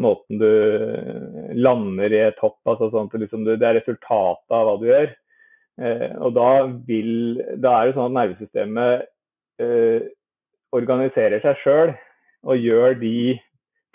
[0.03, 4.79] måten du eh, lander i et hopp, altså sånt, liksom det er resultatet av hva
[4.81, 5.13] du gjør.
[6.21, 6.49] og da,
[6.87, 9.07] vil, da er det sånn at nervesystemet
[9.65, 10.11] eh,
[10.77, 11.95] organiserer seg sjøl
[12.45, 13.39] og gjør de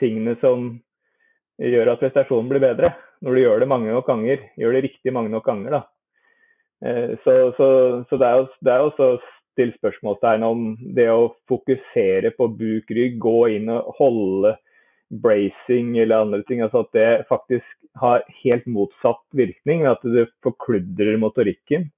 [0.01, 0.71] tingene som
[1.61, 2.95] gjør at prestasjonen blir bedre.
[3.21, 5.96] Når du gjør det mange nok ganger, gjør det riktig mange nok ganger, da, Eh,
[6.77, 7.67] så, så,
[8.09, 9.07] så, det er jo det er også
[9.57, 10.63] stilt spørsmålstegn om
[10.93, 14.53] det å fokusere på buk-rygg, gå inn og holde
[15.23, 17.67] bracing eller andre ting, altså at det faktisk
[18.01, 19.85] har helt motsatt virkning.
[19.89, 21.91] At du forkludrer motorikken.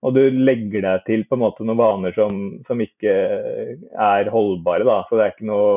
[0.00, 3.12] og du legger deg til på en måte noen vaner som, som ikke
[3.92, 4.86] er holdbare.
[4.88, 5.02] Da.
[5.08, 5.74] Så det er ikke noe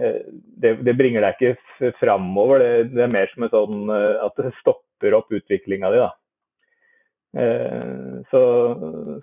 [0.00, 0.22] eh,
[0.62, 2.62] det, det bringer deg ikke framover.
[2.62, 6.00] Det, det, er mer som et sånn eh, at det stopper opp utviklinga di.
[6.00, 6.08] Da.
[7.36, 8.42] Eh, så,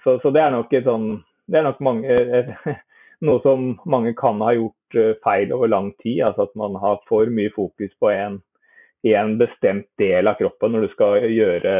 [0.03, 1.05] så, så, det er sånn
[1.47, 2.17] Det er nok mange
[3.25, 6.23] noe som mange kan ha gjort feil over lang tid.
[6.27, 8.39] Altså at man har for mye fokus på en,
[9.07, 11.75] en bestemt del av kroppen når du skal gjøre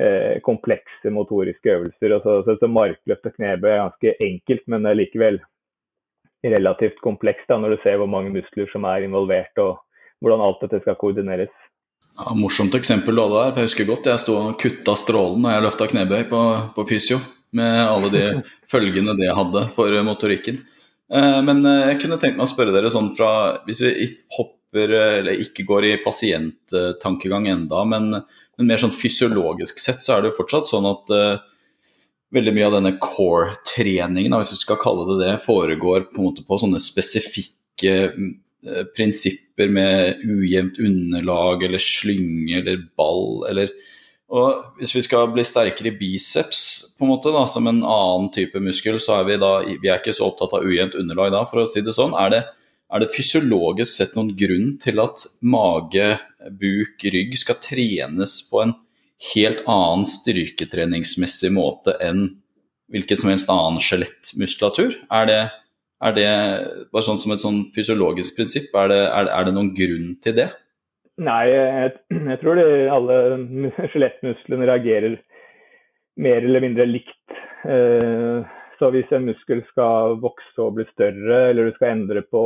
[0.00, 2.14] Eh, komplekse motoriske øvelser.
[2.14, 5.40] Altså, så, så Markløft og knebøy er ganske enkelt, men det er likevel
[6.46, 9.82] relativt komplekst når du ser hvor mange muskler som er involvert og
[10.22, 11.52] hvordan alt dette skal koordineres.
[12.18, 13.52] Ja, morsomt eksempel du hadde der.
[13.52, 16.42] for Jeg husker godt jeg sto og kutta strålen når jeg løfta knebøy på,
[16.76, 17.20] på fysio.
[17.56, 18.24] Med alle de
[18.72, 20.62] følgene det hadde for motorikken.
[21.12, 23.32] Eh, men eh, jeg kunne tenkt meg å spørre dere sånn fra
[23.66, 28.12] Hvis vi hopper, eller ikke går i pasienttankegang enda, men
[28.60, 31.10] men mer sånn fysiologisk sett så er det jo fortsatt sånn at
[32.34, 36.44] veldig mye av denne core-treningen, hvis vi skal kalle det det, foregår på en måte
[36.46, 37.94] på sånne spesifikke
[38.96, 43.72] prinsipper med ujevnt underlag eller slynge eller ball eller
[44.30, 46.60] og Hvis vi skal bli sterkere i biceps,
[46.94, 49.98] på en måte da, som en annen type muskel, så er vi da vi er
[49.98, 52.14] ikke så opptatt av ujevnt underlag da, for å si det sånn.
[52.14, 52.40] Er det,
[52.94, 56.12] er det fysiologisk sett noen grunn til at mage,
[56.62, 58.76] buk, rygg skal trenes på en
[59.32, 62.28] helt annen styrketreningsmessig måte enn
[62.90, 64.94] hvilken som helst annen skjelettmuskulatur?
[65.10, 65.40] Er det,
[66.00, 66.28] er det
[66.92, 70.36] bare sånn som et sånn fysiologisk prinsipp, er det, er, er det noen grunn til
[70.38, 70.48] det?
[71.20, 71.90] Nei, jeg,
[72.32, 73.18] jeg tror det, alle
[73.92, 75.18] skjelettmusklene reagerer
[76.20, 77.36] mer eller mindre likt.
[77.68, 78.40] Eh,
[78.80, 82.40] så hvis en muskel skal vokse og bli større, eller du skal endre på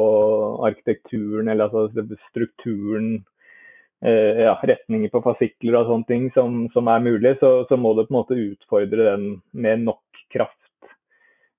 [0.67, 3.21] arkitekturen eller altså strukturen,
[4.03, 7.95] eh, ja, retninger på fasikler og sånne ting som, som er mulig, så, så, må
[7.95, 10.59] du på en måte utfordre den med nok kraft.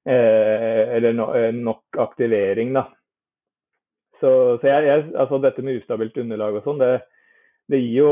[0.05, 2.85] Eh, eller eh, nok aktivering, da.
[4.19, 4.29] Så,
[4.61, 6.91] så jeg, jeg, altså dette med ustabilt underlag og sånn, det,
[7.71, 8.11] det, gir jo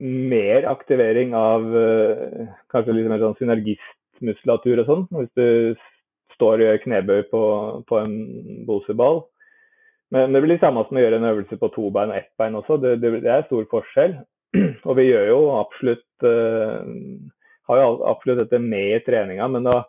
[0.00, 5.04] mer aktivering av uh, kanskje litt mer sånn synergist muskulatur og sånn.
[5.14, 5.84] Hvis du
[6.34, 7.42] står og gjør knebøy på,
[7.86, 8.16] på en
[8.66, 9.22] boseball.
[10.10, 12.32] Men det blir det samme som å gjøre en øvelse på to bein og ett
[12.40, 12.80] bein også.
[12.82, 14.16] Det, det, det er stor forskjell.
[14.88, 16.82] Og vi gjør jo absolutt uh,
[17.70, 19.82] har jo absolutt dette med i treninga, men da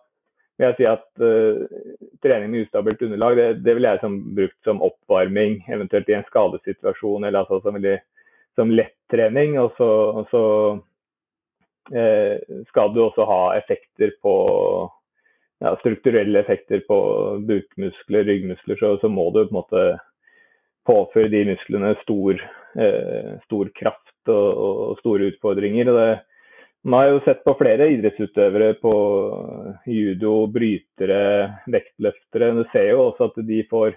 [0.61, 4.67] vil jeg si at uh, trening med ustabilt underlag, det, det vil jeg som brukt
[4.67, 7.77] som oppvarming, eventuelt i en skadesituasjon, eller altså som,
[8.59, 9.57] som lettrening.
[9.61, 9.89] Og så,
[10.21, 10.45] og så
[11.97, 14.35] uh, skal du også ha effekter på
[15.61, 16.97] ja, strukturelle effekter på
[17.47, 19.83] bukmuskler, ryggmuskler, så, så, må du på en måte
[20.89, 22.41] påføre de musklene stor,
[22.81, 25.91] eh, stor kraft og, og, store utfordringer.
[25.91, 26.07] Og det,
[26.83, 28.93] man har jo sett på flere idrettsutøvere på
[29.85, 31.23] judo, brytere,
[31.69, 32.51] vektløftere.
[32.57, 33.93] Du ser jo også at de får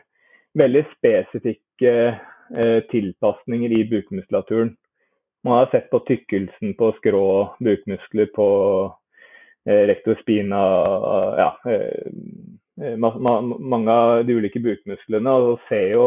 [0.59, 4.75] veldig spesifikke eh, tilpasninger i bukmuskulaturen.
[5.45, 7.25] Man har sett på tykkelsen på skrå
[7.65, 8.49] bukmuskler på
[9.69, 10.61] eh, rector spina,
[11.41, 15.35] ja, eh, ma mange av de ulike bukmusklene.
[15.41, 16.07] Og ser jo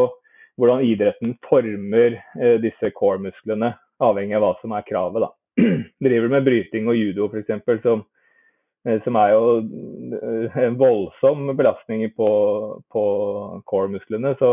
[0.58, 5.26] hvordan idretten former eh, disse core-musklene, avhengig av hva som er kravet.
[5.26, 5.34] da.
[6.04, 8.04] Driver med bryting og judo f.eks., som,
[8.86, 9.44] eh, som er jo
[10.18, 12.30] eh, en voldsom belastning på,
[12.92, 13.04] på
[13.68, 14.34] core-musklene.
[14.38, 14.52] Så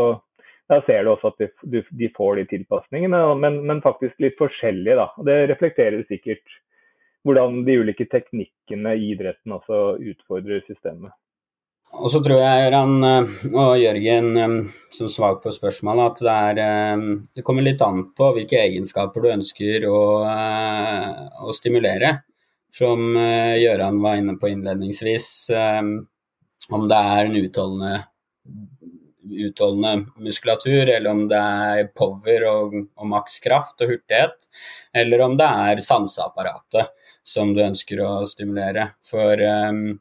[0.70, 4.98] da ser du også at de, de får de tilpasningene, men, men, faktisk litt forskjellige.
[4.98, 5.26] Da.
[5.28, 6.58] Det reflekterer sikkert
[7.26, 11.14] hvordan de ulike teknikkene i idretten også utfordrer systemet.
[11.96, 14.56] Og så tror jeg Ran og Jørgen um,
[14.92, 19.24] som svar på spørsmålet, at det, er, um, det, kommer litt an på hvilke egenskaper
[19.24, 22.18] du ønsker å, å stimulere.
[22.76, 25.28] Som Gøran var inne på innledningsvis,
[26.68, 27.94] om det er en utholdende
[29.30, 34.48] utholdende muskulatur, eller om det er power og, og makskraft og hurtighet,
[34.94, 36.92] eller om det er sanseapparatet
[37.26, 38.90] som du ønsker å stimulere.
[39.06, 39.98] For um,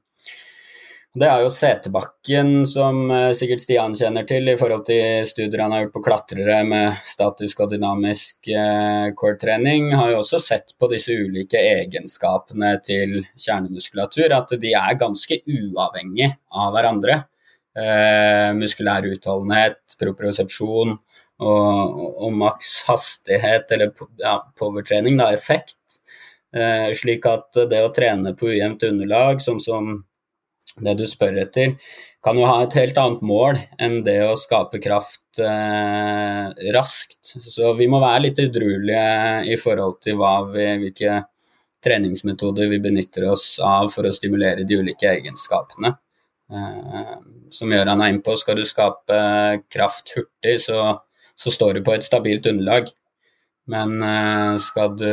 [1.16, 5.76] det er jo setebakken, som uh, sikkert Stian kjenner til, i forhold til studier han
[5.76, 10.90] har gjort på klatrere med statisk og dynamisk uh, core-trening, har jo også sett på
[10.92, 17.24] disse ulike egenskapene til kjernemuskulatur, at de er ganske uavhengige av hverandre
[17.76, 25.78] eh, muskulær utholdenhet, propriosepsjon og, og, og maks hastighet, eller ja, powertrening, da, effekt.
[26.56, 29.98] Eh, slik at det å trene på ujevnt underlag, sånn som
[30.84, 31.76] det du spør etter,
[32.24, 37.20] kan jo ha et helt annet mål enn det å skape kraft eh, raskt.
[37.24, 41.22] Så vi må være litt edruelige i forhold til vi, hvilke
[41.86, 45.94] treningsmetoder vi benytter oss av for å stimulere de ulike egenskapene.
[46.52, 47.16] Eh,
[47.56, 49.18] som Gøran er inne på, skal du skape
[49.72, 50.98] kraft hurtig, så,
[51.38, 52.90] så står du på et stabilt underlag.
[53.72, 55.12] Men eh, skal du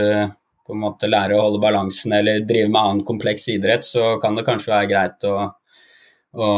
[0.67, 4.39] på en måte lære å holde balansen eller drive med annen kompleks idrett, så kan
[4.39, 5.37] det kanskje være greit å,
[6.39, 6.49] å,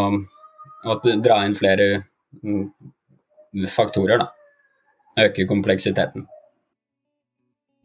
[0.84, 1.88] å dra inn flere
[2.42, 2.68] mm,
[3.72, 4.30] faktorer, da.
[5.24, 6.26] Øke kompleksiteten.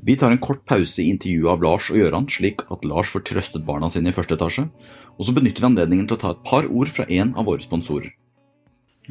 [0.01, 3.25] Vi tar en kort pause i intervjuet av Lars og Gøran, slik at Lars får
[3.27, 4.63] trøstet barna sine i første etasje,
[5.17, 7.65] og så benytter vi anledningen til å ta et par ord fra en av våre
[7.65, 8.13] sponsorer.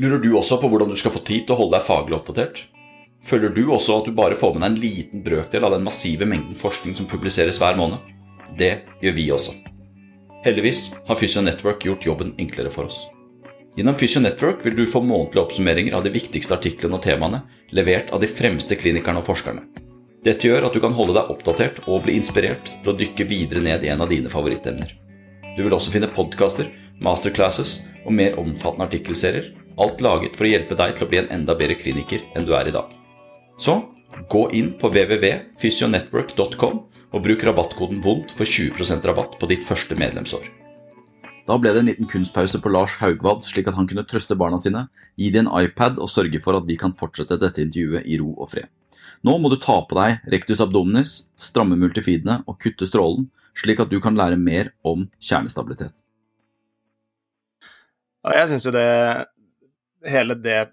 [0.01, 2.64] Lurer du også på hvordan du skal få tid til å holde deg faglig oppdatert?
[3.24, 6.28] Føler du også at du bare får med deg en liten brøkdel av den massive
[6.28, 7.98] mengden forskning som publiseres hver måned?
[8.59, 9.54] Det gjør vi også.
[10.44, 13.02] Heldigvis har Fysio Network gjort jobben enklere for oss.
[13.78, 17.42] Gjennom Fysio Network vil du få månedlige oppsummeringer av de viktigste artiklene og temaene,
[17.74, 19.66] levert av de fremste klinikerne og forskerne.
[20.26, 23.62] Dette gjør at du kan holde deg oppdatert og bli inspirert til å dykke videre
[23.62, 24.96] ned i en av dine favorittemner.
[25.54, 26.70] Du vil også finne podkaster,
[27.02, 31.35] masterclasses og mer omfattende artikkelserier, alt laget for å hjelpe deg til å bli en
[31.38, 32.98] enda bedre kliniker enn du er i dag.
[33.59, 33.75] Så
[34.31, 40.47] gå inn på www.fysionetwork.com og bruk rabattkoden VONDT for 20% rabatt på ditt første medlemsår.
[41.49, 44.61] Da ble det en liten kunstpause på Lars Haugvad, slik at han kunne trøste barna
[44.61, 44.85] sine,
[45.16, 48.35] gi dem en iPad og sørge for at vi kan fortsette dette intervjuet i ro
[48.37, 48.68] og fred.
[49.27, 53.27] Nå må du ta på deg rectus abdominis, stramme multifidene og kutte strålen,
[53.59, 55.97] slik at du kan lære mer om kjernestabilitet.
[58.23, 58.87] Ja, jeg syns jo det
[60.07, 60.68] Hele det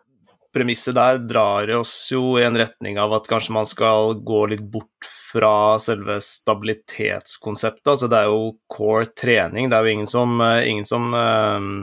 [0.55, 4.63] premisset der drar oss jo i en retning av at kanskje man skal gå litt
[4.71, 7.87] bort fra selve stabilitetskonseptet.
[7.91, 9.67] Altså det er jo core trening.
[9.69, 11.73] Det er jo ingen som, ingen som um,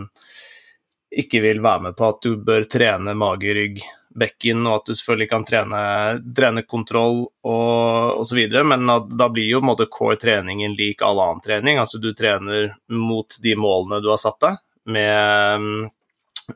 [1.13, 3.83] ikke vil være med på at du bør trene mage, rygg,
[4.17, 5.83] bekken, og at du selvfølgelig kan trene,
[6.37, 11.21] trene kontroll og osv., men da blir jo på en måte core treningen lik all
[11.21, 11.81] annen trening.
[11.81, 14.61] Altså du trener mot de målene du har satt deg,
[14.93, 15.91] med,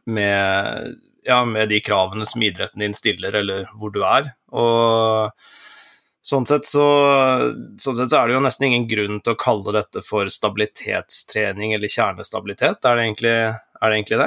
[0.04, 4.32] med, ja, med de kravene som idretten din stiller, eller hvor du er.
[4.54, 5.32] Og
[6.26, 6.82] Sånn sett, så,
[7.78, 11.76] sånn sett, så, er det jo nesten ingen grunn til å kalle dette for stabilitetstrening
[11.76, 12.80] eller kjernestabilitet.
[12.82, 14.26] Er det egentlig, er det, egentlig det?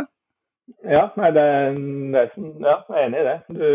[0.88, 1.44] Ja, nei, det,
[2.14, 2.24] det,
[2.64, 3.36] ja, jeg er enig i det.
[3.58, 3.68] Du,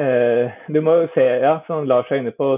[0.00, 2.48] eh, du må jo se, ja, som Lars er inne på,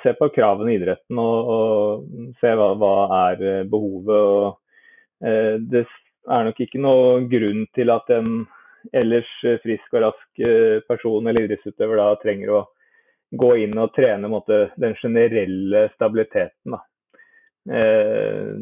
[0.00, 2.94] se på kravene i idretten og, og se hva, hva,
[3.26, 4.16] er eh, behovet.
[4.16, 4.80] Og,
[5.20, 5.84] eh, det
[6.30, 8.46] er nok ikke noe grunn til at en
[8.94, 9.30] ellers
[9.62, 12.64] frisk og rask eh, person eller idrettsutøver da trenger å
[13.36, 16.76] gå inn og trene måte, den generelle stabiliteten.
[17.66, 18.52] Eh,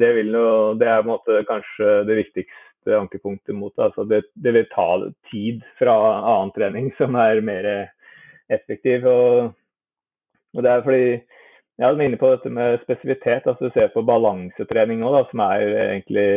[0.00, 3.74] det, jo, det, er måte, kanskje det viktigste ankepunktet mot.
[3.78, 4.24] Altså det.
[4.34, 4.54] det.
[4.56, 4.88] vil ta
[5.30, 7.70] tid fra annen trening som er mer
[8.50, 9.06] effektiv.
[9.06, 9.54] Og,
[10.56, 11.08] og det er fordi
[11.78, 13.46] jeg er inne på dette med spesifitet.
[13.46, 16.30] altså Du ser på balansetrening òg, som er egentlig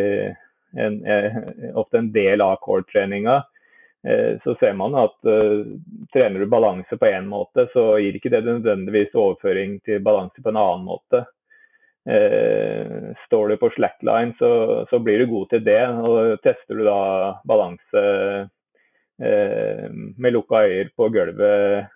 [0.78, 1.02] en,
[1.76, 3.42] ofte en del av core-treninga.
[4.08, 5.62] Eh, så ser man at uh,
[6.14, 10.50] trener du balanse på én måte, så gir ikke det nødvendigvis overføring til balanse på
[10.50, 11.26] en annen måte.
[12.10, 14.52] Eh, står du på slackline, så,
[14.90, 15.84] så, blir du god til det.
[15.86, 17.02] og Tester du da
[17.46, 18.06] balanse
[19.22, 21.92] eh, med lukka øyer på gulvet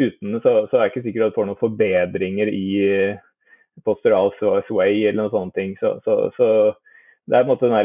[0.00, 2.70] uten, så, så er det ikke sikker at du får noen forbedringer i
[3.84, 5.76] postural sway eller noen sånne ting.
[5.76, 6.48] Så, så
[7.28, 7.76] det er på en måte den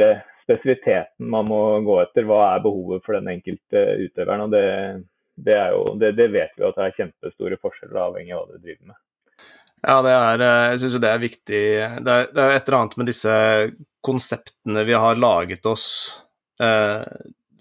[0.45, 2.27] spesifiteten man må gå etter.
[2.29, 4.45] Hva er behovet for den enkelte utøveren?
[4.45, 4.67] og det,
[5.35, 8.61] det, jo, det, det vet vi at det er kjempestore forskjeller avhengig av hva du
[8.61, 8.99] driver med.
[9.85, 11.63] Ja, det er, eh, jeg syns jo det er viktig.
[12.05, 13.33] Det er, det er et eller annet med disse
[14.05, 15.87] konseptene vi har laget oss
[16.61, 17.03] eh,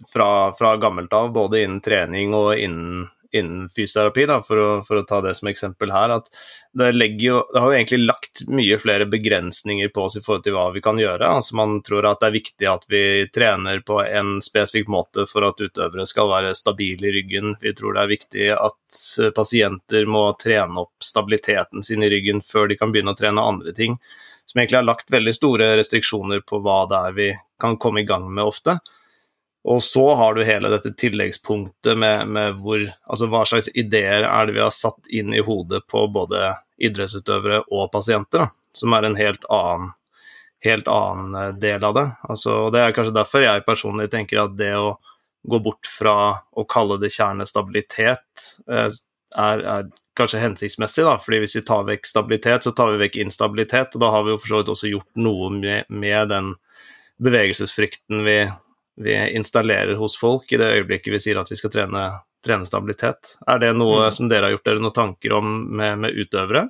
[0.08, 5.00] fra, fra, gammelt av, både innen trening og innen innen fysioterapi, da, for å, for
[5.00, 6.28] å, ta det som eksempel her, at
[6.74, 6.90] det,
[7.22, 10.68] jo, det, har jo egentlig lagt mye flere begrensninger på oss i forhold til hva
[10.74, 11.28] vi kan gjøre.
[11.38, 15.46] Altså Man tror at det er viktig at vi trener på en spesifikk måte for
[15.46, 17.56] at utøvere skal være stabile i ryggen.
[17.62, 19.04] Vi tror det er viktig at
[19.36, 23.74] pasienter må trene opp stabiliteten sin i ryggen før de kan begynne å trene andre
[23.76, 23.98] ting.
[24.46, 28.08] Som egentlig har lagt veldig store restriksjoner på hva det er vi kan komme i
[28.08, 28.78] gang med ofte.
[29.64, 34.46] Og så har du hele dette tilleggspunktet med, med hvor, altså hva slags ideer er
[34.46, 36.50] det vi har satt inn i hodet på både
[36.84, 39.94] idrettsutøvere og pasienter, da, som er en helt annen,
[40.66, 42.04] helt annen eh, del av det.
[42.28, 44.98] Altså, Det er kanskje derfor jeg personlig tenker at det å
[45.48, 46.16] gå bort fra
[46.52, 49.88] å kalle det kjernestabilitet eh, er, er
[50.18, 54.04] kanskje hensiktsmessig, da, fordi hvis vi tar vekk stabilitet, så tar vi vekk instabilitet, og
[54.04, 56.52] da har vi jo for så vidt også gjort noe med, med den
[57.24, 58.38] bevegelsesfrykten vi
[58.96, 62.04] vi installerer hos folk i det øyeblikket vi sier at vi skal trene,
[62.44, 63.36] trene stabilitet.
[63.46, 64.14] Er det noe mm.
[64.14, 66.68] som dere har gjort dere noen tanker om med, med utøvere?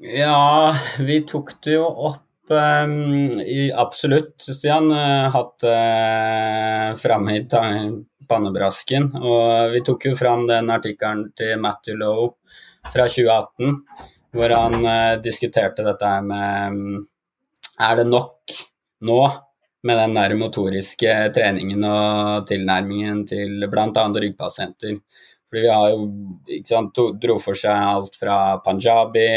[0.00, 4.88] Ja, vi tok det jo opp um, i absolutt, Stian.
[5.34, 7.42] Hatt det uh, framme i
[8.30, 9.10] pannebrasken.
[9.18, 12.32] Og vi tok jo fram den artikkelen til Matthew Lowe
[12.92, 13.76] fra 2018,
[14.32, 17.06] hvor han uh, diskuterte dette med um,
[17.80, 18.54] Er det nok
[19.04, 19.20] nå
[19.86, 24.06] med den der motoriske treningen og tilnærmingen til bl.a.
[24.24, 24.98] ryggpasienter?
[25.50, 26.08] Fordi vi har jo
[26.68, 29.30] sant, dro for seg alt fra Panjabi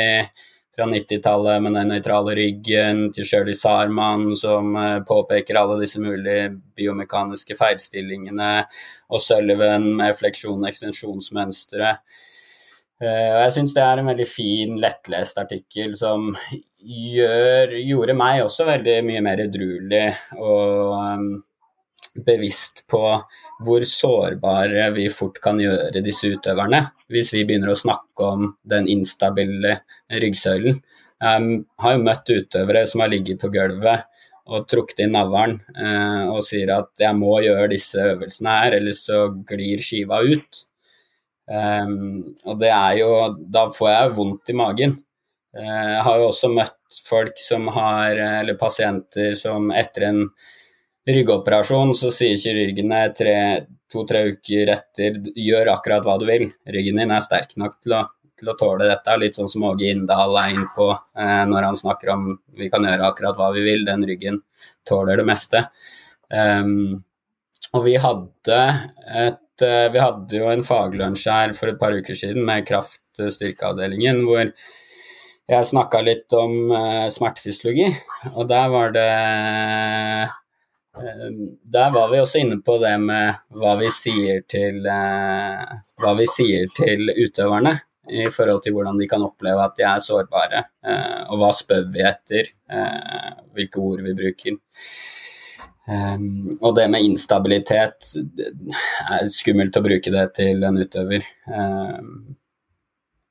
[0.73, 6.47] fra 90-tallet med den nøytrale ryggen, til Shirley Sarman som uh, påpeker alle disse mulige
[6.77, 8.51] biomekaniske feilstillingene,
[9.13, 11.93] og Sullivan med fleksjon- og ekstensjonsmønstre.
[13.03, 16.29] Uh, og jeg syns det er en veldig fin, lettlest artikkel som
[16.79, 20.05] gjør, gjorde meg også veldig mye mer edruelig
[20.37, 21.27] og um,
[22.13, 23.01] bevisst på
[23.65, 28.87] hvor sårbare vi fort kan gjøre disse utøverne hvis vi begynner å snakke om den
[28.91, 29.79] instabile
[30.13, 30.79] ryggsøylen.
[31.23, 34.05] Jeg har jo møtt utøvere som har ligget på gulvet
[34.51, 39.05] og trukket inn navlen eh, og sier at jeg må gjøre disse øvelsene her, ellers
[39.07, 40.65] så glir skiva ut.
[41.53, 43.09] Um, og det er jo
[43.53, 44.95] Da får jeg vondt i magen.
[45.53, 50.25] Uh, jeg har jo også møtt folk som har, eller pasienter som etter en
[51.09, 53.01] ryggoperasjon så sier kirurgene
[53.91, 56.47] to-tre uker etter gjør akkurat hva du vil.
[56.69, 58.03] Ryggen din er sterk nok til å,
[58.39, 59.17] til å tåle dette.
[59.19, 62.87] Litt sånn som Åge Inndal er inne på uh, når han snakker om vi kan
[62.87, 63.85] gjøre akkurat hva vi vil.
[63.89, 64.41] Den ryggen
[64.87, 65.67] tåler det meste.
[66.33, 67.03] Um,
[67.73, 68.59] og vi hadde
[69.13, 74.23] et eh, Vi hadde jo en faglunsj her for et par uker siden med kraftstyrkeavdelingen
[74.25, 77.89] hvor jeg snakka litt om uh, smertefysiologi,
[78.31, 79.09] og der var det
[80.97, 86.13] Ehm, der var vi også inne på det med hva vi sier til, eh, hva
[86.19, 87.73] vi sier til utøverne
[88.11, 91.87] i forhold til hvordan de kan oppleve at de er sårbare, eh, og hva spør
[91.95, 94.59] vi etter, eh, hvilke ord vi bruker.
[95.83, 98.13] Um, og det med instabilitet
[99.11, 102.13] er skummelt å bruke det til en utøver um,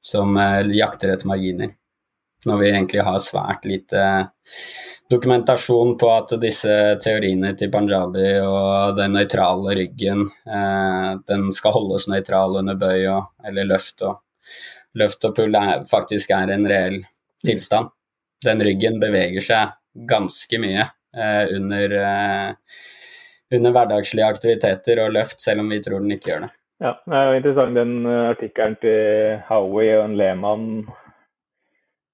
[0.04, 0.36] som
[0.74, 1.70] jakter etter marginer,
[2.44, 4.02] når vi egentlig har svært lite
[5.12, 12.08] dokumentasjon på at disse teoriene til Panjabi og den nøytrale ryggen, uh, den skal holdes
[12.12, 14.20] nøytral under bøy og, eller løft og,
[15.00, 17.00] løft og pull er, faktisk er en reell
[17.46, 17.92] tilstand.
[18.44, 19.78] Den ryggen beveger seg
[20.08, 22.78] ganske mye eh, under, eh,
[23.52, 26.52] under hverdagslige aktiviteter og løft, selv om vi tror den ikke gjør det.
[26.82, 30.66] Ja, det er jo interessant den eh, artikkelen til Howie og Lehmann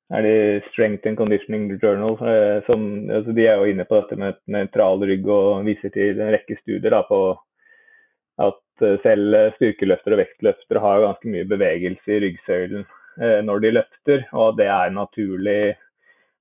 [0.08, 2.16] er det Strength and Conditioning Journal.
[2.20, 6.20] Eh, som, altså de er jo inne på dette med nøytral rygg og viser til
[6.20, 7.20] en rekke studier da, på
[8.44, 12.86] at eh, selv styrkeløfter og vektløftere har ganske mye bevegelse i ryggsøylen
[13.20, 15.60] eh, når de løfter, og det er naturlig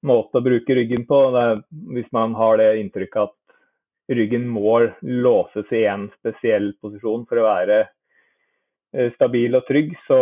[0.06, 1.20] måte å bruke ryggen på.
[1.38, 1.62] Er,
[1.96, 3.36] hvis man har det inntrykket at
[4.18, 7.86] ryggen må låses i en spesiell posisjon for å være
[8.96, 10.18] Eh, stabil og trygg, så,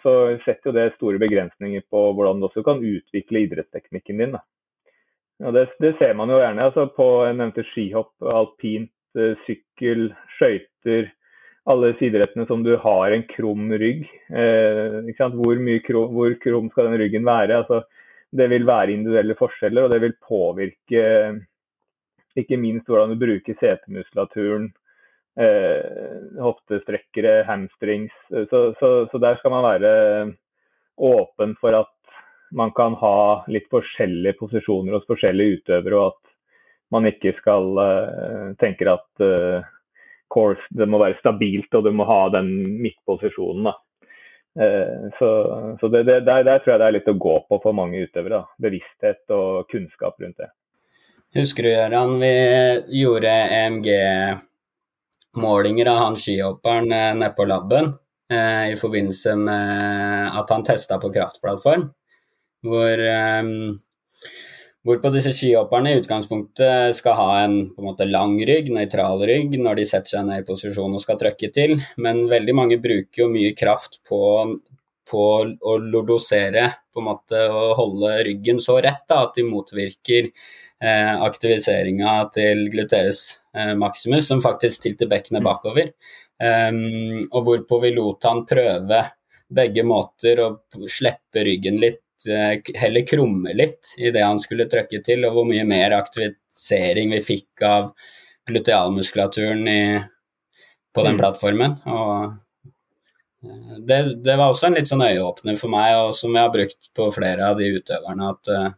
[0.00, 0.12] så,
[0.46, 4.38] setter jo det store begrensninger på hvordan du også kan utvikle idrettsteknikken din.
[5.42, 10.08] Ja, det, det, ser man jo gjerne altså på jeg nevnte skihopp, alpint, eh, sykkel,
[10.38, 11.12] skøyter.
[11.66, 14.06] Alle siderettene som du har en krum rygg.
[14.30, 17.60] Eh, hvor, krum, hvor, krum, skal den ryggen være?
[17.60, 17.82] Altså,
[18.32, 21.04] det vil være individuelle forskjeller, og det vil påvirke
[22.36, 24.70] ikke minst hvordan du bruker setemuskulaturen
[25.40, 28.14] eh, hoftestrekkere, hamstrings.
[28.34, 29.92] Eh, så, så, så, der skal man være
[30.96, 31.92] åpen for at
[32.56, 36.34] man kan ha litt forskjellige posisjoner hos forskjellige utøvere, og at
[36.94, 39.72] man ikke skal eh, tenke at eh,
[40.32, 42.50] course, det må være stabilt og du må ha den
[42.82, 43.70] midtposisjonen.
[43.70, 43.85] Uh,
[44.56, 45.30] så,
[45.80, 48.00] så det, det, der, der, tror jeg det er litt å gå på for mange
[48.06, 48.38] utøvere.
[48.40, 48.56] Da.
[48.66, 50.48] Bevissthet og kunnskap rundt det.
[51.36, 52.32] Husker du, Gøran, vi
[53.02, 53.88] gjorde EMG
[55.36, 57.92] målinger av han skihopperen eh, nede på laben
[58.32, 61.88] eh, i forbindelse med at han testa på kraftplattform.
[62.66, 63.50] Hvor, eh,
[64.86, 69.58] hvorpå disse skihopperne i utgangspunktet skal ha en, på en måte, lang rygg, nøytral rygg,
[69.60, 71.76] når de setter seg ned i posisjon og skal trykke til.
[72.02, 74.20] Men veldig mange bruker jo mye kraft på,
[75.10, 80.30] på å lordosere, på en måte å holde ryggen så rett da, at de motvirker
[80.30, 83.26] eh, aktiviseringa til gluteus
[83.56, 85.44] Eh, Maximus, som faktisk tilter bekkenet mm.
[85.44, 85.92] bakover.
[86.36, 88.98] Um, og hvorpå vi lot han prøve
[89.56, 90.48] begge måter å
[90.90, 92.02] slippe ryggen litt,
[92.74, 97.22] heller krumme litt i det han skulle trykke til, og hvor mye mer aktivisering vi
[97.24, 97.92] fikk av
[98.46, 99.80] glutealmuskulaturen i,
[100.94, 101.20] på den mm.
[101.20, 101.76] plattformen.
[101.90, 102.36] Og
[103.78, 106.90] det, det, var også en litt sånn øyeåpner for meg, og som jeg har brukt
[106.96, 108.32] på flere av de utøverne.
[108.32, 108.70] At uh,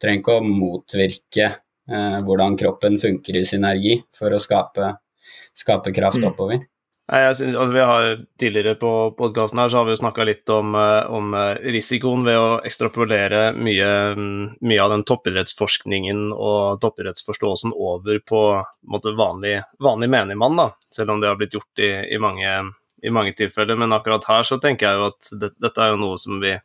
[0.00, 4.94] trenger ikke å motvirke uh, hvordan kroppen funker i synergi for å skape,
[5.56, 6.28] skape kraft mm.
[6.30, 6.64] oppover.
[7.08, 8.06] Jeg synes, altså, vi har
[8.38, 11.32] Tidligere på podkasten her så har vi jo snakka litt om, eh, om,
[11.74, 13.88] risikoen ved å ekstrapolere mye,
[14.60, 18.42] mye, av den toppidrettsforskningen og toppidrettsforståelsen over på
[18.92, 20.68] måte, vanlig, vanlig menigmann, da.
[20.94, 22.52] selv om det har blitt gjort i, i mange
[23.02, 26.00] i mange tilfeller, men akkurat her så tenker jeg jo at det, dette er jo
[26.02, 26.56] noe som vi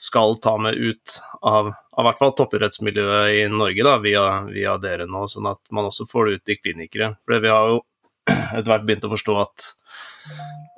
[0.00, 5.06] skal ta med ut av, av hvert fall toppidrettsmiljøet i Norge da, via, via, dere
[5.06, 7.12] nå, sånn at man også får det ut i klinikere.
[7.24, 7.82] For vi har jo
[8.30, 9.66] etter hvert begynt å forstå at,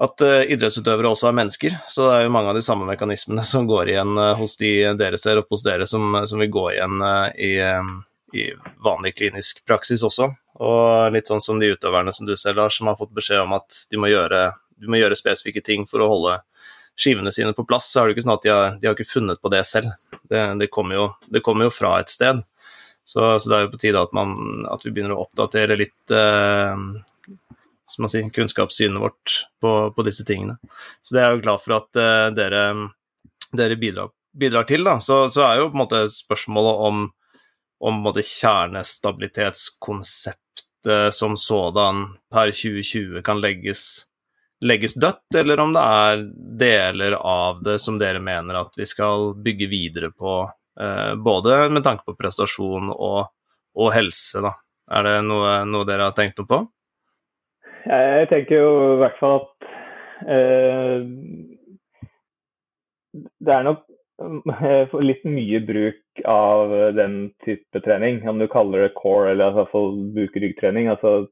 [0.07, 3.45] at uh, idrettsutøvere også er mennesker, så det er jo mange av de samme mekanismene
[3.47, 6.67] som går igjen uh, hos de dere ser opp hos dere, som, som vil gå
[6.75, 7.55] igjen uh, i,
[8.37, 8.51] i
[8.85, 10.31] vanlig klinisk praksis også.
[10.57, 13.59] Og litt sånn som de utøverne som du ser, Lars, som har fått beskjed om
[13.59, 16.37] at de må gjøre du må gjøre spesifikke ting for å holde
[16.97, 19.09] skivene sine på plass, så er det ikke sånn at de har, de har ikke
[19.09, 19.93] funnet på det selv.
[20.29, 22.41] Det, det, kommer, jo, det kommer, jo, fra et sted.
[23.07, 26.15] Så, så, det er jo på tide at, man, at vi begynner å oppdatere litt
[26.15, 26.87] eh,
[27.97, 30.57] som man sier, kunnskapssynet vårt på, på, disse tingene.
[31.01, 32.63] Så det er jeg jo glad for at uh, dere,
[33.57, 34.85] dere bidrar, bidrar, til.
[34.85, 35.01] Da.
[35.01, 36.97] Så, så, er jo på en måte spørsmålet om,
[37.89, 40.37] om kjernestabilitetskonseptet
[41.17, 41.97] som sådan
[42.31, 44.07] per 2020 kan legges
[44.61, 46.23] legges dødt, eller om det er
[46.59, 50.39] deler av det som dere mener at vi skal bygge videre på,
[50.81, 53.27] eh, både med tanke på prestasjon og,
[53.77, 54.41] og helse.
[54.45, 54.55] Da.
[54.97, 56.63] Er det noe, noe, dere har tenkt noe på?
[57.87, 59.69] Jeg tenker jo i hvert fall at
[60.27, 61.05] eh,
[63.15, 63.85] det er nok
[64.67, 67.17] eh, litt mye bruk av den
[67.47, 70.91] type trening, om du kaller det core eller i hvert fall buk-rygg-trening.
[70.93, 71.29] Altså,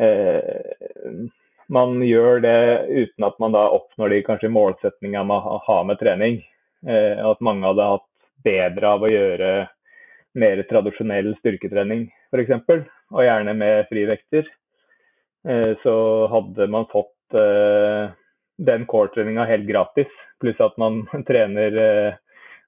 [0.00, 1.28] eh,
[1.72, 6.40] man gjør det uten at man da oppnår de kanskje målsettinga man har med trening.
[6.88, 8.10] Eh, at mange hadde hatt
[8.44, 9.52] bedre av å gjøre
[10.34, 12.84] mer tradisjonell styrketrening f.eks.,
[13.14, 14.48] og gjerne med frivekter.
[15.48, 18.10] Eh, så hadde man fått eh,
[18.56, 22.14] den core-treninga helt gratis, pluss at man trener eh,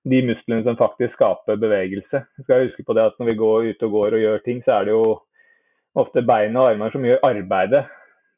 [0.05, 2.23] de musklene som faktisk skaper bevegelse.
[2.45, 4.77] Skal huske på det at Når vi går ut og går og gjør ting, så
[4.77, 5.07] er det jo
[5.97, 7.87] ofte beina og armer som gjør arbeidet.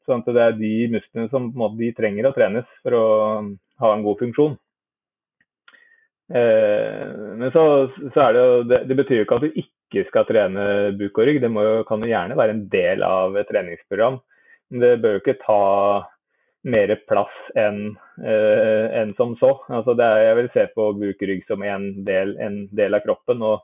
[0.07, 3.05] Sånn det er de musklene som de trenger å trenes for å
[3.83, 4.55] ha en god funksjon.
[6.29, 7.63] Men så,
[8.13, 9.78] så, er det jo det, det, betyr jo ikke at du ikke
[10.09, 10.65] skal trene
[10.97, 11.41] buk og rygg.
[11.43, 14.19] Det jo, kan jo gjerne være en del av et treningsprogram.
[14.69, 15.61] Men det bør jo ikke ta
[16.69, 19.53] mer plass enn uh, en som så.
[19.71, 23.05] Altså er, jeg vil se på buk og rygg som en del, en del av
[23.05, 23.41] kroppen.
[23.41, 23.63] og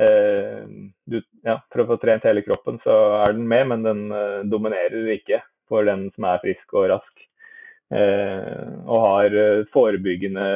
[0.00, 0.64] uh,
[1.04, 4.40] du, ja, For å få trent hele kroppen, så er den med, men den uh,
[4.48, 7.14] dominerer ikke for den som er frisk og rask.
[7.94, 10.46] Eh, og har eh, forebyggende,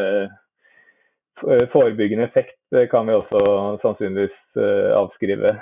[1.45, 2.58] eh, forebyggende effekt
[2.91, 3.41] kan vi også
[3.83, 4.61] sannsynligvis
[4.99, 5.55] avskrive,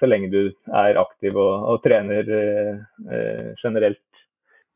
[0.00, 0.40] så lenge du
[0.74, 2.26] er aktiv og, og trener
[3.62, 4.02] generelt.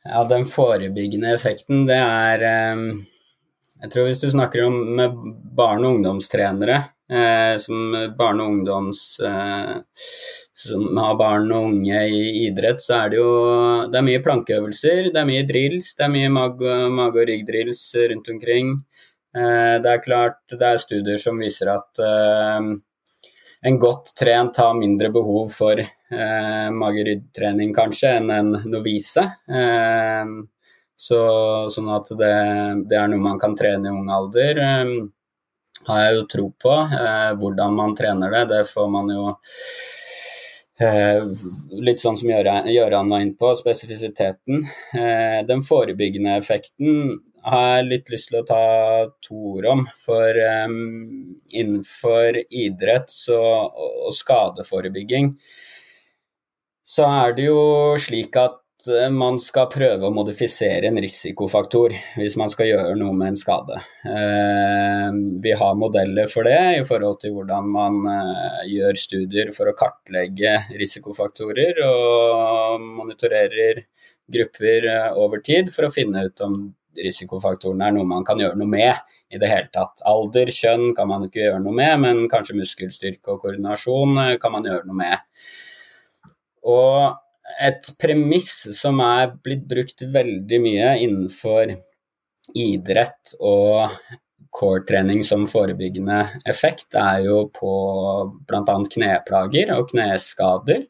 [0.06, 5.18] Ja, den forebyggende effekten, det er Jeg tror hvis du snakker om med
[5.58, 6.78] barne- og ungdomstrenere,
[7.62, 9.02] som barne- og ungdoms
[10.62, 13.30] som har barn og unge i idrett, så er det jo
[13.90, 16.74] det er mye plankeøvelser, det er mye drills, det er mye mage
[17.08, 17.82] og ryggdrills
[18.12, 18.76] rundt omkring.
[19.36, 22.66] Eh, det er klart det er studier som viser at eh,
[23.62, 29.24] en godt trent har mindre behov for eh, mage-ryggtrening kanskje enn en novise.
[31.02, 31.18] Så,
[31.74, 32.34] sånn at det,
[32.90, 34.60] det, er noe man kan trene i ung alder,
[35.88, 36.74] har jeg jo tro på.
[37.40, 40.01] hvordan man trener det, det får man jo Eh,
[40.80, 44.64] litt sånn som Gøran var inne på, spesifisiteten.
[44.96, 48.64] Eh, den forebyggende effekten har jeg litt lyst til å ta
[49.22, 49.84] to ord om.
[50.04, 50.38] For
[51.52, 55.34] innenfor idrett og skadeforebygging
[56.92, 57.60] så er det jo
[58.00, 58.61] slik at Eh,
[59.12, 63.78] man skal prøve å modifisere en risikofaktor hvis man skal gjøre noe med en skade.
[64.08, 65.08] Eh,
[65.44, 69.76] vi har modeller for det i forhold til hvordan man eh, gjør studier for å
[69.78, 73.82] kartlegge risikofaktorer og monitorerer
[74.32, 74.88] grupper
[75.20, 76.60] over tid for å finne ut om
[76.96, 78.94] risikofaktorene er noe man kan gjøre noe med
[79.32, 80.02] i det hele tatt.
[80.08, 84.68] Alder, kjønn kan man ikke gjøre noe med, men kanskje muskelstyrke og koordinasjon kan man
[84.68, 85.44] gjøre noe med.
[86.68, 87.20] Og
[87.60, 91.74] et premiss som er blitt brukt veldig mye innenfor
[92.58, 93.90] idrett og
[94.52, 97.74] core-trening som forebyggende effekt, er jo på
[98.48, 98.76] bl.a.
[98.94, 100.82] kneplager og kneskader.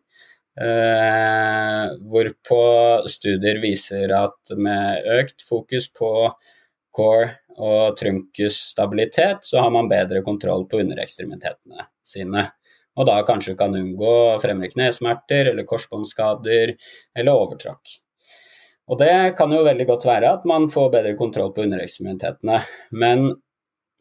[0.53, 2.63] Eh, hvorpå
[3.09, 6.11] studier viser at med økt fokus på
[6.93, 12.49] core og trunkus-stabilitet, så har man bedre kontroll på underekstremitetene sine.
[12.99, 16.75] Og da kanskje kan unngå fremre knesmerter eller korsbåndskader
[17.19, 17.99] eller overtrakk.
[18.93, 22.59] Og det kan jo veldig godt være at man får bedre kontroll på underekstremitetene.
[23.01, 23.31] Men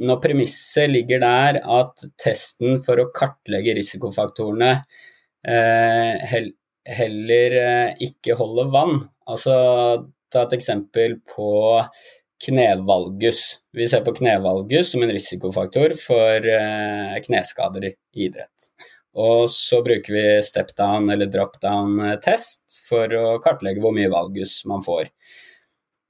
[0.02, 4.72] når premisset ligger der at testen for å kartlegge risikofaktorene
[5.46, 6.40] eh,
[6.98, 8.98] heller eh, ikke holder vann
[9.32, 9.54] Altså
[10.34, 11.52] ta et eksempel på
[12.46, 13.60] knevalgus.
[13.74, 17.94] Vi ser på knevalgus som en risikofaktor for eh, kneskader i
[18.26, 18.72] idrett.
[19.12, 25.12] Og så bruker vi step-down eller drop-down-test for å kartlegge hvor mye valgus man får.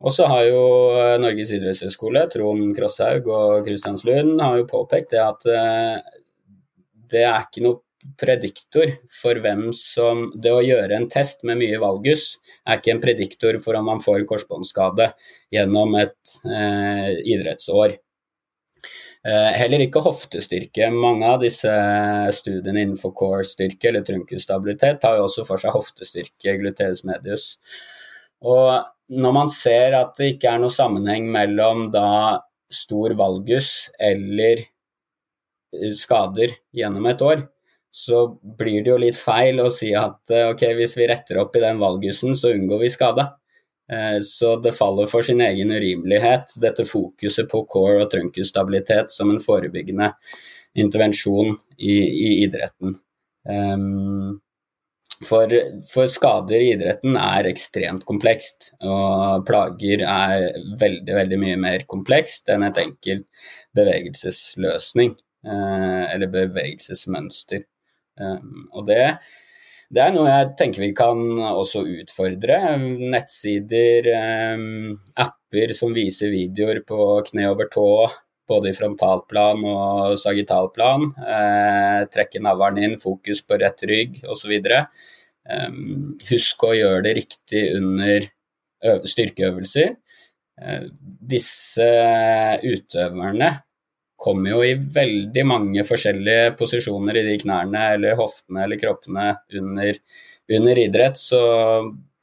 [0.01, 0.63] Og så har jo
[0.97, 6.19] eh, Norges idrettshøgskole, Trond Krosshaug og Kristianslund har jo påpekt det at eh,
[7.11, 7.81] det er ikke noe
[8.19, 12.35] prediktor for hvem som Det å gjøre en test med mye valgus
[12.65, 15.11] er ikke en prediktor for om man får korsbåndskade
[15.53, 17.97] gjennom et eh, idrettsår.
[19.21, 20.87] Eh, heller ikke hoftestyrke.
[20.93, 21.71] Mange av disse
[22.33, 27.51] studiene innenfor core-styrke eller trunkusstabilitet tar jo også for seg hoftestyrke, gluteus medius.
[28.41, 28.81] Og
[29.13, 32.41] når man ser at det ikke er noe sammenheng mellom da
[32.71, 37.45] stor valgus eller eh, skader gjennom et år,
[37.91, 38.23] så
[38.57, 41.63] blir det jo litt feil å si at eh, ok, hvis vi retter opp i
[41.63, 43.27] den valgusen, så unngår vi skade.
[43.91, 49.33] Eh, så det faller for sin egen urimelighet, dette fokuset på core og trunkusstabilitet som
[49.33, 50.13] en forebyggende
[50.79, 52.95] intervensjon i, i idretten.
[53.43, 54.39] Um,
[55.25, 55.51] for,
[55.89, 60.47] for, skader i idretten er ekstremt komplekst, og plager er
[60.81, 63.27] veldig, veldig mye mer komplekst enn et enkelt
[63.77, 65.13] bevegelsesløsning,
[65.45, 67.67] eh, eller bevegelsesmønster.
[68.19, 69.05] Um, og det
[69.91, 72.57] det er noe jeg tenker vi kan også utfordre.
[73.11, 74.61] Nettsider, eh,
[75.19, 76.97] apper som viser videoer på
[77.27, 77.87] kne over tå,
[78.47, 81.09] både i frontalplan og sagittalplan.
[81.35, 84.53] Eh, trekke navlen inn, fokus på rett rygg osv.
[84.71, 85.81] Eh,
[86.29, 88.29] husk å gjøre det riktig under
[89.11, 89.91] styrkeøvelser.
[91.31, 91.89] Disse
[92.63, 93.51] utøverne
[94.21, 99.97] kommer jo i veldig mange forskjellige posisjoner i de knærne eller hoftene eller kroppene under,
[100.57, 101.17] under idrett.
[101.17, 101.41] Så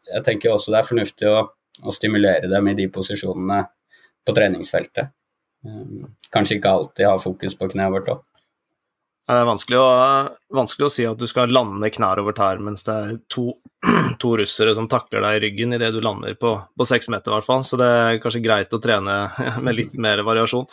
[0.06, 1.40] jeg tenker også det er fornuftig å,
[1.82, 3.64] å, stimulere dem i de posisjonene
[4.22, 5.10] på treningsfeltet.
[5.66, 8.24] Um, kanskje ikke alltid ha fokus på kneet vårt òg.
[9.28, 9.88] Det er vanskelig å,
[10.56, 13.50] vanskelig å, si at du skal lande knær over tær mens det er to,
[14.22, 17.36] to russere som takler deg i ryggen idet du lander på, på seks meter, i
[17.36, 17.66] hvert fall.
[17.66, 19.24] Så det er kanskje greit å trene
[19.66, 20.70] med litt mer variasjon.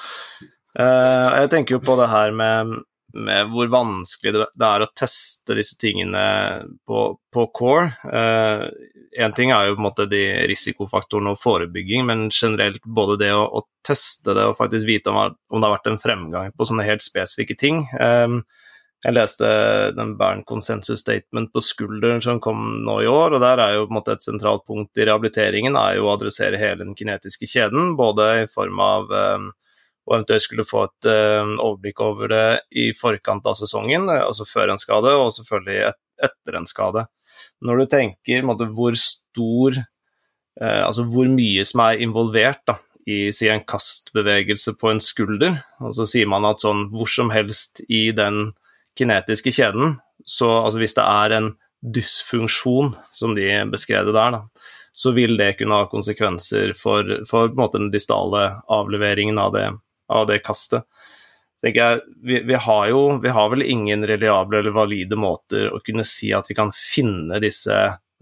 [0.75, 2.73] Uh, jeg tenker jo på det her med,
[3.15, 6.25] med hvor vanskelig det, er å teste disse tingene
[6.87, 7.87] på, på core.
[9.15, 10.21] Én eh, ting er jo på en måte de
[10.51, 15.21] risikofaktorene og forebygging, men generelt både det å, å teste det og faktisk vite om,
[15.31, 17.85] om, det har vært en fremgang på sånne helt spesifikke ting.
[17.95, 18.41] Um,
[19.05, 19.47] jeg leste
[19.93, 23.85] den Bern Consensus Statement på skulderen som kom nå i år, og der er jo
[23.85, 27.47] på en måte et sentralt punkt i rehabiliteringen er jo å adressere hele den kinetiske
[27.47, 29.13] kjeden, både i form av
[30.05, 32.47] og eventuelt skulle få et uh, overblikk over det
[32.77, 37.05] i forkant av sesongen, altså før en skade, og selvfølgelig et, etter en skade.
[37.65, 43.29] Når du tenker måtte, hvor stor uh, Altså hvor mye som er involvert da, i
[43.35, 47.83] si, en kastbevegelse på en skulder, og så sier man at sånn hvor som helst
[47.85, 48.55] i den
[48.97, 51.51] kinetiske kjeden, så altså hvis det er en
[51.95, 57.51] dysfunksjon, som de beskrev det der, da, så vil det kunne ha konsekvenser for, for
[57.57, 59.67] måte, den distale avleveringen av det
[60.11, 60.85] av det kastet.
[61.65, 66.05] Jeg, vi, vi, har jo vi har vel ingen reliable eller valide måter å kunne
[66.05, 67.73] si at vi kan finne disse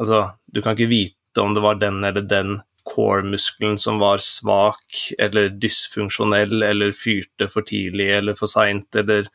[0.01, 4.97] Altså, du kan ikke vite om det var den eller den core-muskelen som var svak
[5.21, 9.29] eller dysfunksjonell eller fyrte for tidlig eller for seint eller,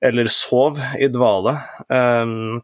[0.00, 1.58] eller, sov i dvale.
[1.92, 2.62] Um,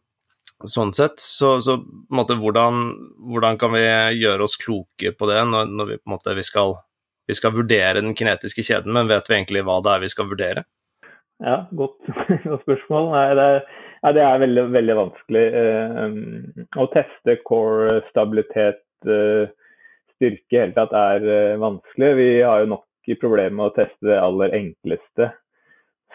[0.65, 1.21] sånn sett.
[1.23, 1.79] Så, så
[2.15, 2.83] måte, hvordan,
[3.29, 3.85] hvordan, kan vi
[4.19, 6.79] gjøre oss kloke på det når, når vi, måte, vi skal
[7.29, 10.31] vi skal vurdere den kinetiske kjeden, men vet vi egentlig hva det er vi skal
[10.31, 10.65] vurdere?
[11.43, 11.99] Ja, godt,
[12.45, 13.11] godt spørsmål.
[13.15, 16.17] Nei, det, er, nei, det er veldig, veldig vanskelig eh,
[16.79, 19.51] å teste core stabilitet, eh,
[20.17, 22.11] styrke i hele tatt er eh, vanskelig.
[22.19, 22.89] Vi har jo nok
[23.21, 25.33] problemer med å teste det aller enkleste,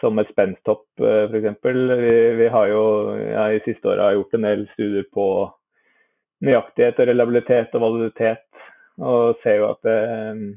[0.00, 1.60] som et spensthopp eh, f.eks.
[1.66, 2.84] Vi, vi har jo
[3.20, 5.28] ja, i siste året gjort en del studier på
[6.46, 8.46] nøyaktighet og reliabilitet og validitet,
[9.02, 10.48] og ser jo at det eh,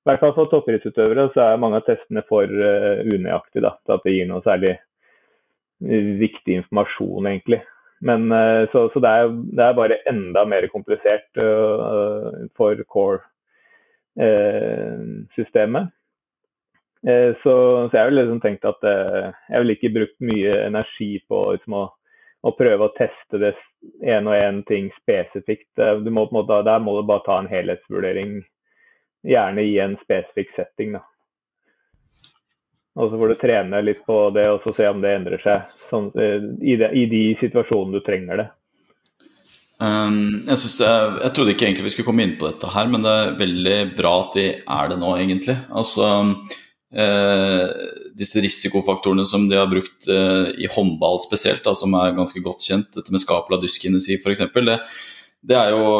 [0.00, 4.04] i hvert fall for toppidrettsutøvere så er mange av testene for uh, unøyaktige til at
[4.06, 4.74] det gir noe særlig
[5.80, 7.60] viktig informasjon, egentlig.
[8.04, 8.20] Men,
[8.72, 11.28] så, så det, er, det, er, bare enda mer komplisert
[12.56, 15.84] for core-systemet.
[17.00, 17.52] Så, så,
[17.92, 21.82] jeg har liksom tenkt at jeg ville ikke brukt mye energi på liksom, å,
[22.44, 23.54] å, prøve å teste det
[24.04, 25.72] en og en ting spesifikt.
[26.08, 28.30] Må, måte, der må du bare ta en helhetsvurdering,
[29.26, 30.94] gjerne i en spesifikk setting.
[30.96, 31.04] Da.
[32.98, 35.76] Og så får du trene litt på det og så se om det endrer seg
[35.90, 38.48] sånn, eh, i, de, i, de situasjonene du trenger det.
[39.80, 42.90] Um, jeg, det er, jeg, trodde ikke egentlig vi skulle komme inn på dette her,
[42.92, 45.56] men det er veldig bra at vi er det nå, egentlig.
[45.72, 46.10] Altså,
[46.92, 47.62] eh,
[48.20, 52.66] disse risikofaktorene som de har brukt eh, i håndball spesielt, da, som er ganske godt
[52.66, 54.76] kjent, dette med skapula dyskinesi f.eks., det,
[55.48, 55.94] det er jo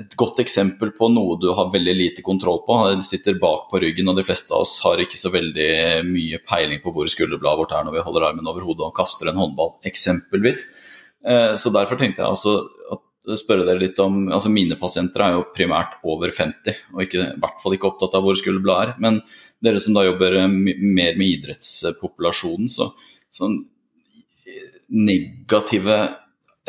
[0.00, 2.76] et godt eksempel på noe du har veldig lite kontroll på.
[2.98, 5.70] Du sitter bak på ryggen, og de fleste av oss har ikke så veldig
[6.08, 9.30] mye peiling på hvor skulderbladet vårt er når vi holder armen over hodet og kaster
[9.30, 10.64] en håndball, eksempelvis.
[11.26, 12.56] Eh, så derfor tenkte jeg også
[12.94, 13.04] at
[13.36, 17.40] spørre dere litt om altså Mine pasienter er jo primært over 50, og ikke, i
[17.42, 19.02] hvert fall ikke opptatt av hvor skulderbladet er.
[19.04, 19.20] Men
[19.64, 22.92] dere som da jobber mer med idrettspopulasjonen, så
[23.34, 23.60] sånn
[24.88, 25.98] negative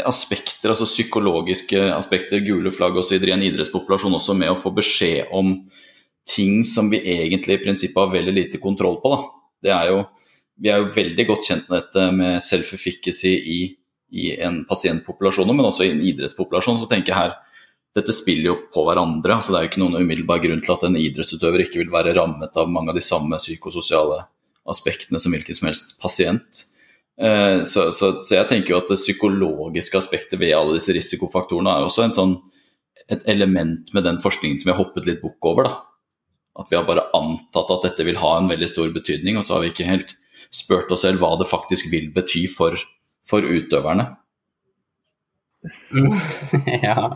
[0.08, 3.18] aspekter, altså psykologiske aspekter, gule flagg osv.
[3.20, 5.56] i en idrettspopulasjon også med å få beskjed om
[6.30, 9.12] ting som vi egentlig i prinsippet har veldig lite kontroll på.
[9.14, 9.20] Da.
[9.66, 10.00] Det er jo,
[10.62, 13.60] vi er jo veldig godt kjent med dette med self-efficacy i,
[14.14, 16.82] i, en pasientpopulasjon, men også i en idrettspopulasjon.
[16.82, 17.38] Så tenker jeg her
[17.97, 19.39] dette spiller jo på hverandre.
[19.39, 22.14] altså Det er jo ikke noen umiddelbar grunn til at en idrettsutøver ikke vil være
[22.18, 24.22] rammet av mange av de samme psykososiale
[24.70, 26.68] aspektene som hvilken som helst pasient.
[27.20, 31.74] Eh, så, så, så, jeg tenker jo at det psykologiske aspektet ved alle disse risikofaktorene
[31.74, 32.38] er også sånn,
[33.11, 35.67] et element med den forskningen som vi har hoppet litt bukk over.
[35.67, 35.76] da.
[36.59, 39.57] At vi har bare antatt at dette vil ha en veldig stor betydning, og så
[39.57, 40.15] har vi ikke helt
[40.53, 42.78] spurt oss selv hva det faktisk vil bety for,
[43.28, 44.07] for utøverne.
[46.88, 47.09] ja.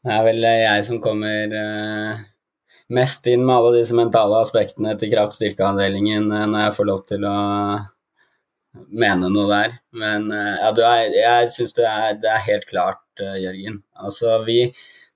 [0.00, 2.20] Det er vel jeg som kommer uh,
[2.92, 7.26] mest inn med alle disse mentale aspektene til kraftstyrkeavdelingen uh, når jeg får lov til
[7.28, 7.38] å
[8.74, 9.76] mene noe der.
[9.96, 11.90] Men eh, ja, er, jeg syns det,
[12.22, 13.82] det, er helt klart, uh, Jørgen.
[13.98, 14.62] Altså, vi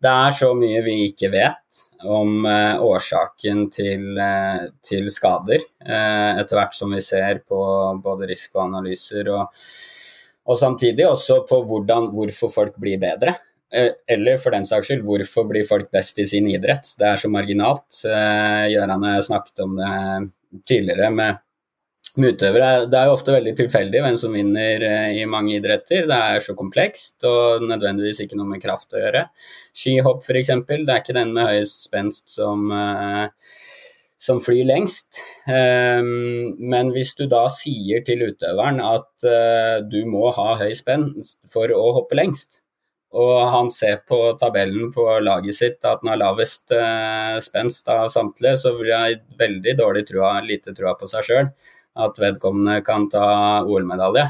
[0.05, 4.19] Det er så mye vi ikke vet om uh, årsaken til,
[4.85, 7.61] til skader, etter hvert som vi ser på
[8.05, 9.65] både risikoanalyser og,
[10.45, 13.33] og samtidig også på hvordan, hvorfor folk blir bedre.
[13.73, 16.93] Eller for den saks skyld, hvorfor blir folk best i sin idrett?
[17.01, 17.89] Det er så marginalt.
[18.05, 19.95] Gøran og jeg snakket om det
[20.69, 21.41] tidligere med
[22.21, 22.87] med utøvere.
[22.91, 26.07] Det er jo ofte veldig tilfeldig hvem som vinner eh, i mange idretter.
[26.11, 29.27] Det er så komplekst og nødvendigvis ikke noe med kraft å gjøre.
[29.75, 30.53] Skihopp f.eks.
[30.71, 33.27] Det er ikke den med høyest spenst som, eh,
[34.23, 35.19] som flyr lengst.
[35.51, 41.41] Ehm, men hvis du da sier til utøveren at eh, du må ha høy spenst
[41.51, 42.61] for å hoppe lengst,
[43.15, 46.73] og han ser på tabellen på laget sitt at han har lavest
[47.47, 51.53] spenst av samtlige, så vil jeg veldig dårlig trua, lite trua på seg sjøl
[51.95, 53.27] at vedkommende kan ta
[53.63, 54.29] OL-medalje.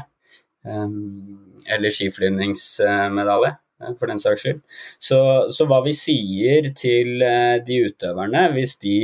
[1.73, 3.51] Eller skiflyvningsmedalje,
[3.81, 4.61] eh, for den saks skyld.
[5.01, 5.19] Så,
[5.53, 8.97] så, hva vi sier til eh, de utøverne, hvis de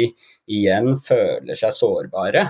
[0.51, 2.45] igjen føler seg sårbare,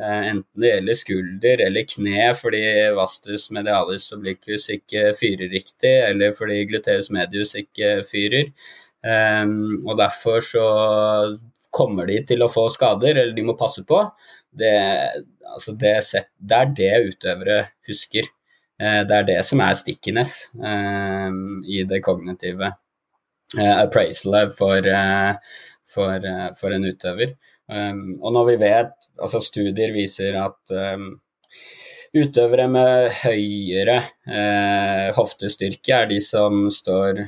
[0.00, 2.64] eh, enten det gjelder skulder eller kne fordi
[2.96, 8.52] vastus medialis obliquus ikke fyrer riktig, eller fordi gluteus medius ikke fyrer,
[9.00, 10.64] og derfor så
[11.72, 14.02] kommer de til å få skader, eller de må passe på,
[14.52, 14.74] det,
[15.46, 18.28] altså det, set, det er det utøvere husker.
[18.80, 22.70] Eh, det er det som er stickiness eh, i det kognitive
[23.58, 24.90] eh, appraisalet for,
[25.94, 26.30] for,
[26.60, 27.34] for, en utøver.
[27.70, 30.72] og når vi vet, altså studier viser at
[32.10, 34.00] utøvere med høyere
[35.14, 37.22] hoftestyrke er de som står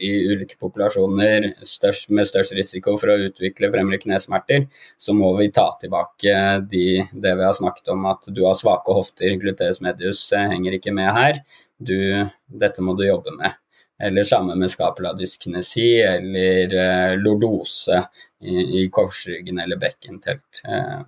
[0.00, 5.50] i ulike populasjoner størst, med størst risiko for å utvikle fremre knesmerter, så må vi
[5.52, 6.36] ta tilbake
[6.70, 10.78] de, det vi har snakket om at du har svake hofter, gluteus medius eh, henger
[10.78, 11.42] ikke med her.
[11.82, 11.98] Du,
[12.46, 13.58] dette må du jobbe med.
[14.02, 18.00] Eller samme med skapuladyskinesi eller eh, lordose
[18.42, 20.62] i, i, korsryggen eller bekkentelt.
[20.66, 21.02] Eh,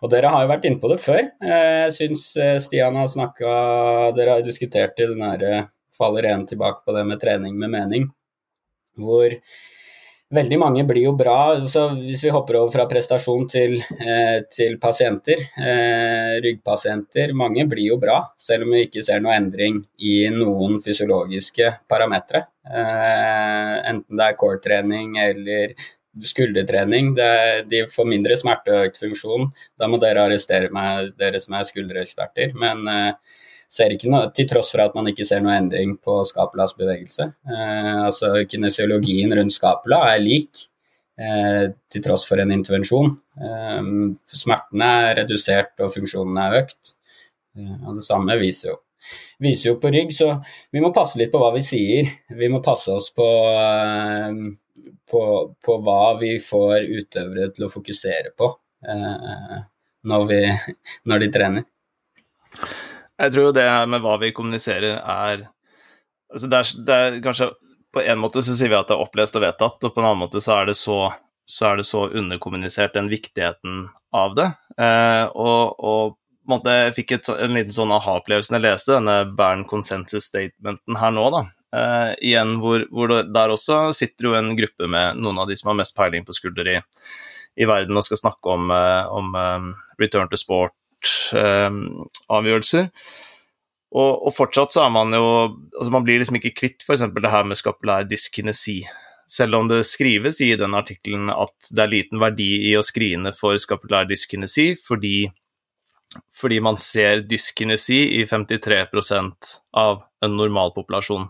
[0.00, 1.22] og dere har jo vært inne på det før.
[1.44, 3.50] Eh, jeg syns eh, Stian har snakka
[4.16, 5.66] Dere har diskutert i den herre
[5.96, 8.10] faller igjen tilbake på det med trening med mening,
[9.00, 9.34] hvor
[10.34, 11.56] veldig mange blir jo bra.
[11.68, 17.92] så Hvis vi hopper over fra prestasjon til, eh, til pasienter, eh, ryggpasienter, mange blir
[17.92, 22.46] jo bra, selv om vi ikke ser noe endring i noen fysiologiske parametere.
[22.66, 25.74] Eh, enten det er core-trening eller
[26.20, 27.14] skuldertrening.
[27.14, 29.52] Det, de får mindre smerte og økt funksjon.
[29.78, 32.54] Da må dere arrestere meg, dere som er skuldereksperter.
[32.54, 32.86] Men
[34.10, 37.28] noe, til tross for at man ikke ser noe endring på Skapelas bevegelse.
[37.48, 40.68] Eh, altså Kinesiologien rundt Skapela er lik,
[41.18, 43.16] eh, til tross for en intervensjon.
[43.36, 43.82] Eh,
[44.32, 46.94] smertene er redusert og funksjonen er økt.
[47.56, 48.80] Eh, og Det samme viser jo,
[49.40, 50.42] viser jo på rygg, så
[50.72, 52.10] vi må passe litt på hva vi sier.
[52.28, 54.42] Vi må passe oss på, eh,
[55.10, 55.22] på,
[55.62, 58.52] på hva vi får utøvere til å fokusere på
[58.88, 59.64] eh,
[60.06, 60.42] når, vi,
[61.08, 61.72] når de trener.
[63.16, 65.46] Jeg tror jo det her med hva vi kommuniserer, er
[66.32, 67.52] altså det, er, det er kanskje
[67.94, 70.08] På en måte så sier vi at det er opplest og vedtatt, og på en
[70.10, 70.98] annen måte så er det så,
[71.48, 74.50] så, er det så underkommunisert den viktigheten av det.
[74.76, 76.18] Eh, og, og
[76.50, 80.98] måte, jeg fikk et, en liten sånn aha-opplevelse da jeg leste denne Bern Consensus Statementen
[81.00, 81.42] her nå, da.
[81.76, 85.56] Eh, igjen hvor, hvor det, der også sitter jo en gruppe med noen av de
[85.58, 86.76] som har mest peiling på skulder i,
[87.56, 90.76] i verden og skal snakke om, eh, om um, return to sport
[91.32, 92.90] avgjørelser.
[93.96, 95.26] Og, og, fortsatt så er man jo
[95.78, 97.06] altså Man blir liksom ikke kvitt f.eks.
[97.14, 98.80] det her med skapulær dyskinesi.
[99.30, 103.32] Selv om det skrives i den artikkelen at det er liten verdi i å skrine
[103.34, 105.30] for skapulær dyskinesi fordi,
[106.36, 111.26] fordi man ser dyskinesi i 53% av en normalpopulasjon.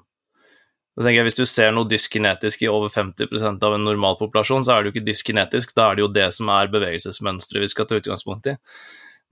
[0.96, 4.72] Så tenker jeg, Hvis du ser noe dyskinetisk i over 50% av en normalpopulasjon, så
[4.72, 7.88] er det jo ikke dyskinetisk, da er det jo det som er bevegelsesmønsteret vi skal
[7.88, 8.54] ta utgangspunkt i.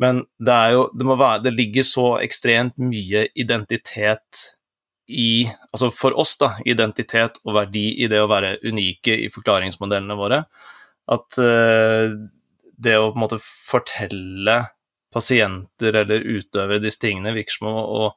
[0.03, 4.45] Men det jo det, være, det ligger så ekstremt mye identitet
[5.05, 10.17] i Altså for oss, da, identitet og verdi i det å være unike i forklaringsmodellene
[10.17, 10.39] våre,
[11.13, 12.15] at uh,
[12.81, 14.57] det å på en måte fortelle
[15.15, 18.15] pasienter eller utøvere disse tingene virker som å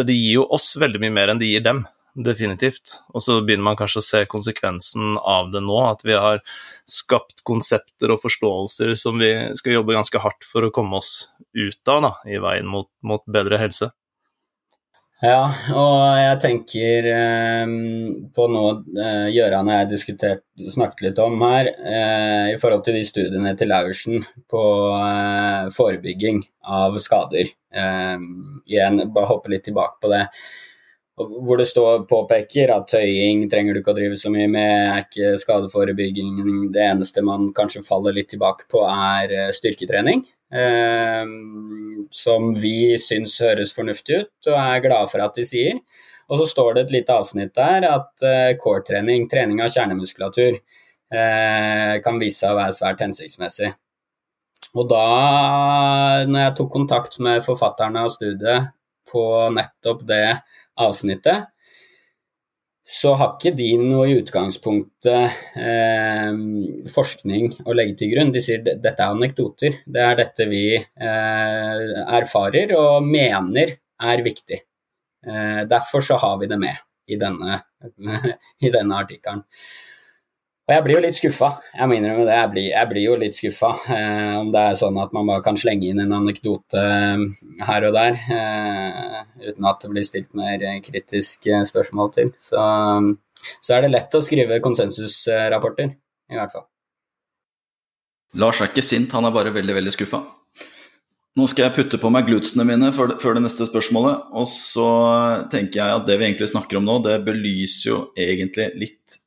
[0.00, 1.84] Det gir jo oss veldig mye mer enn det gir dem
[2.26, 2.98] definitivt.
[3.14, 6.42] Og så begynner man kanskje å se konsekvensen av det nå, at vi har
[6.90, 11.90] skapt konsepter og forståelser som vi skal jobbe ganske hardt for å komme oss ut
[11.90, 13.92] av da, i veien mot, mot bedre helse.
[15.20, 17.72] Ja, og jeg tenker eh,
[18.32, 22.96] på noe eh, Gøran og jeg diskutert, snakket litt om her, eh, i forhold til
[22.96, 24.62] de studiene til Laursen på
[24.96, 26.40] eh, forebygging
[26.72, 27.52] av skader.
[27.52, 28.24] Eh,
[28.72, 30.24] igjen, bare hoppe litt tilbake på det
[31.28, 35.04] hvor det står påpeker at tøying trenger du ikke å drive så mye med, er
[35.04, 36.70] ikke skadeforebygging.
[36.74, 40.24] Det eneste man kanskje faller litt tilbake på, er eh, styrketrening.
[40.50, 41.24] Eh,
[42.10, 45.78] som vi syns høres fornuftig ut, og er glade for at de sier.
[46.30, 50.58] Og så står det et lite avsnitt der at eh, core-trening, trening av kjernemuskulatur,
[51.10, 53.72] eh, kan vise seg å være svært hensiktsmessig.
[54.78, 55.06] Og da,
[56.30, 58.70] når jeg tok kontakt med forfatterne av studiet
[59.10, 60.24] på nettopp det
[60.80, 61.50] avsnittet,
[62.90, 66.38] så har ikke de noe i utgangspunktet eh,
[66.90, 68.32] forskning å legge til grunn.
[68.34, 69.76] De sier dette er anekdoter.
[69.86, 71.84] Det er dette vi eh,
[72.18, 73.76] erfarer og mener
[74.10, 74.58] er viktig.
[75.26, 77.60] Eh, derfor så har vi det med i denne,
[78.66, 79.44] i denne artikkelen.
[80.70, 82.34] Og jeg blir jo litt skuffa, jeg må innrømme det.
[82.36, 83.70] Jeg blir, jeg blir jo litt skuffa.
[83.90, 87.24] Eh, om det er sånn at man bare kan slenge inn en anekdote eh,
[87.66, 89.16] her og der eh,
[89.48, 92.30] uten at det blir stilt mer kritiske spørsmål til.
[92.38, 92.62] Så,
[93.58, 95.90] så er det lett å skrive konsensusrapporter,
[96.30, 96.68] i hvert fall.
[98.38, 100.22] Lars er ikke sint, han er bare veldig, veldig skuffa.
[101.34, 104.30] Nå skal jeg putte på meg glutsene mine før det, før det, neste spørsmålet.
[104.38, 104.86] Og så
[105.50, 109.19] tenker jeg at det vi egentlig snakker om nå, det belyser jo egentlig litt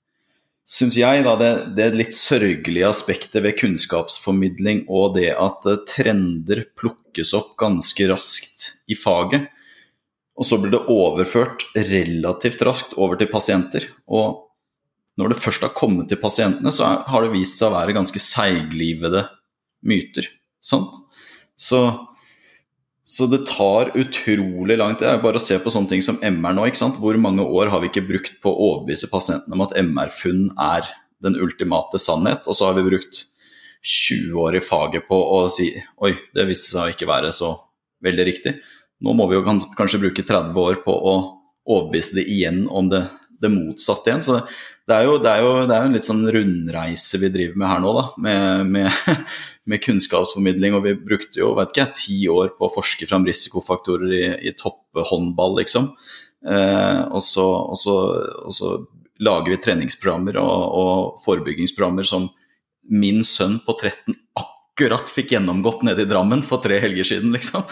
[0.73, 6.65] syns jeg, da, det, det litt sørgelige aspektet ved kunnskapsformidling og det at eh, trender
[6.79, 9.51] plukkes opp ganske raskt i faget,
[10.33, 13.85] og så blir det overført relativt raskt over til pasienter.
[14.09, 14.49] Og
[15.21, 18.21] når det først har kommet til pasientene, så har det vist seg å være ganske
[18.21, 19.27] seiglivede
[19.85, 20.25] myter.
[20.63, 20.97] Sant?
[21.53, 21.83] Så
[23.03, 25.11] så det tar utrolig lang tid.
[25.23, 26.67] Bare å se på sånne ting som MR nå.
[26.69, 26.99] ikke sant?
[27.03, 30.87] Hvor mange år har vi ikke brukt på å overbevise pasientene om at MR-funn er
[31.23, 33.25] den ultimate sannhet, og så har vi brukt
[33.83, 35.69] 20 år i faget på å si
[36.03, 37.51] oi, det viste seg å ikke være så
[38.03, 38.55] veldig riktig.
[39.03, 41.15] Nå må vi jo kanskje bruke 30 år på å
[41.63, 43.03] overbevise det igjen om det,
[43.43, 44.23] det motsatte igjen.
[44.25, 44.39] Så
[44.89, 47.59] det er, jo, det, er jo, det er jo en litt sånn rundreise vi driver
[47.61, 48.05] med her nå, da.
[48.25, 49.13] Med, med,
[49.71, 50.75] med kunnskapsformidling.
[50.77, 54.55] Og vi brukte jo vet ikke, ti år på å forske fram risikofaktorer i, i
[54.59, 55.93] topphåndball, liksom.
[56.43, 57.97] Eh, og, så, og, så,
[58.43, 58.75] og, så,
[59.23, 62.25] lager vi treningsprogrammer og, og forebyggingsprogrammer som
[62.91, 64.52] min sønn på 13 akkurat
[65.13, 67.63] fikk gjennomgått nede i Drammen for tre helger siden, liksom.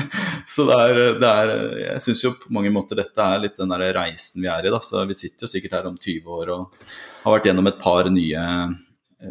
[0.50, 1.52] Så det er, det er
[1.84, 4.72] Jeg syns jo på mange måter dette er litt den der reisen vi er i,
[4.72, 4.80] da.
[4.84, 6.86] Så vi sitter jo sikkert her om 20 år og
[7.24, 8.46] har vært gjennom et par nye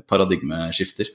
[0.10, 1.10] paradigmeskifter.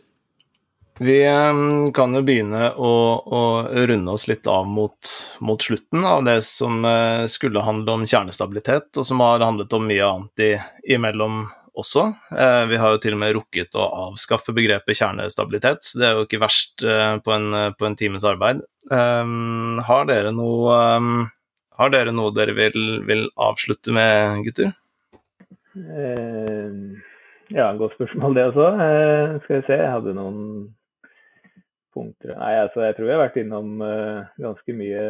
[0.99, 5.11] Vi ehm, kan jo begynne å, å runde oss litt av mot,
[5.43, 9.89] mot, slutten av det som eh, skulle handle om kjernestabilitet, og som har handlet om
[9.91, 10.53] mye annet i,
[10.95, 11.49] imellom
[11.79, 12.07] også.
[12.35, 16.27] Eh, vi har jo til og med rukket å avskaffe begrepet kjernestabilitet, det er jo
[16.27, 17.49] ikke verst eh, på en,
[17.79, 18.63] på en times arbeid.
[18.93, 21.27] Ehm, har dere noe ehm,
[21.75, 24.75] har dere noe dere vil, vil avslutte med, gutter?
[27.51, 28.67] ja, godt spørsmål det også.
[29.43, 30.37] skal vi se, jeg hadde noen
[31.95, 33.83] punkter Nei, altså jeg tror vi har vært innom
[34.39, 35.03] ganske mye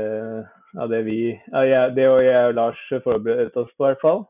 [0.81, 4.01] av det vi ja, jeg, Det og jeg og Lars forberedte oss på, i hvert
[4.01, 4.25] fall.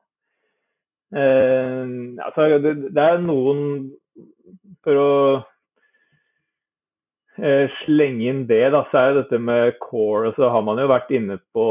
[1.14, 3.60] Uh, altså, det, det, er noen
[4.82, 5.10] For å
[7.38, 11.12] uh, slenge inn det, da, så er dette med core Så har man jo vært
[11.14, 11.66] inne på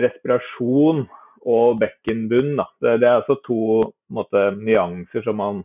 [0.00, 1.04] respirasjon
[1.48, 2.56] og bekkenbunn.
[2.58, 2.66] Da.
[2.80, 3.60] Det, det er altså to
[4.12, 5.62] måte, nyanser som man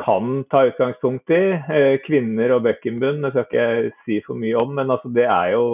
[0.00, 1.42] kan ta utgangspunkt i.
[1.56, 5.26] Eh, kvinner og bekkenbunn det skal ikke jeg si for mye om, men altså det,
[5.26, 5.66] er jo,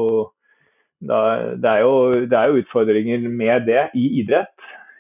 [1.01, 1.95] det, er jo,
[2.27, 4.55] det er jo utfordringer med det i idrett.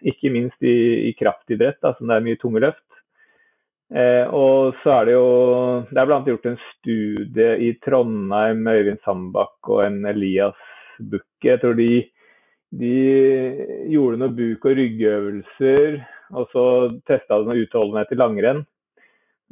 [0.06, 2.82] Ikke minst i, i kraftidrett, da, som det er mye tunge løft.
[3.94, 5.26] Eh, og så er det jo
[5.92, 6.18] Det er bl.a.
[6.26, 10.58] gjort en studie i Trondheim med Øyvind Sandbakk og en Elias
[10.98, 11.46] Bukke.
[11.46, 11.90] Jeg tror de,
[12.74, 12.94] de
[13.92, 16.00] gjorde noen buk- og ryggøvelser,
[16.34, 16.64] og så
[17.06, 18.66] testa de noe utholdenhet i langrenn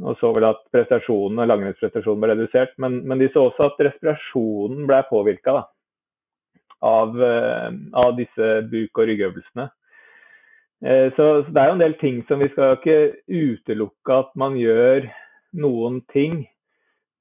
[0.02, 2.74] og så vel at prestasjonen, og langrennsprestasjonen ble redusert.
[2.82, 5.60] Men, men, de så også at respirasjonen ble påvirka
[6.84, 7.68] av, eh,
[8.02, 9.68] av, disse buk- og ryggøvelsene.
[10.84, 12.98] Eh, så, det er jo en del ting som vi skal ikke
[13.32, 15.06] utelukke at man gjør
[15.56, 16.42] noen ting,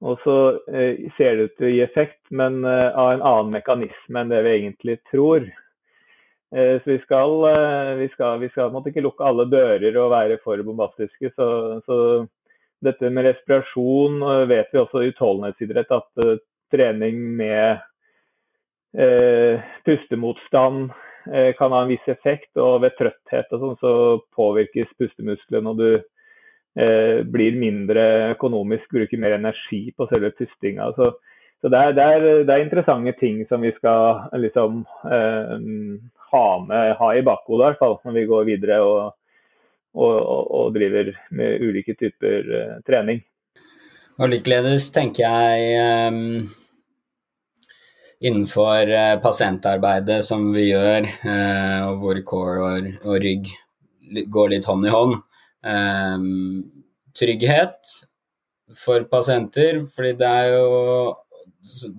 [0.04, 0.36] og så
[0.68, 4.32] eh, ser det ut til å gi effekt, men eh, av en annen mekanisme enn
[4.34, 5.52] det vi egentlig tror.
[6.54, 7.32] Så vi skal,
[7.98, 11.32] vi skal, vi skal ikke lukke alle dører og være for bombastiske.
[11.34, 11.46] Så,
[11.82, 11.96] så
[12.78, 16.22] dette med respirasjon vet vi også i utholdenhetsidrett at
[16.70, 17.82] trening med
[18.94, 20.92] eh, pustemotstand
[21.58, 22.50] kan ha en viss effekt.
[22.60, 23.94] Og ved trøtthet og sånn så
[24.36, 25.88] påvirkes pustemusklene, og du
[27.30, 28.02] blir mindre
[28.32, 30.88] økonomisk, bruker mer energi på selve pustinga.
[30.96, 31.12] Så,
[31.62, 36.96] så det, er, det, er, det, er, interessante ting som vi skal liksom ha, med,
[36.98, 38.80] ha i bakhodet, i hvert fall, når vi går videre.
[38.82, 39.14] og
[39.94, 43.22] og, og, og driver med ulike typer eh, trening.
[44.18, 46.46] Og likeledes tenker jeg um,
[48.24, 53.50] innenfor uh, pasientarbeidet som vi gjør, uh, og hvor core og, rygg
[54.32, 55.18] går litt hånd i hånd.
[55.64, 56.30] Um,
[57.16, 57.94] trygghet
[58.80, 60.70] for pasienter, fordi det er jo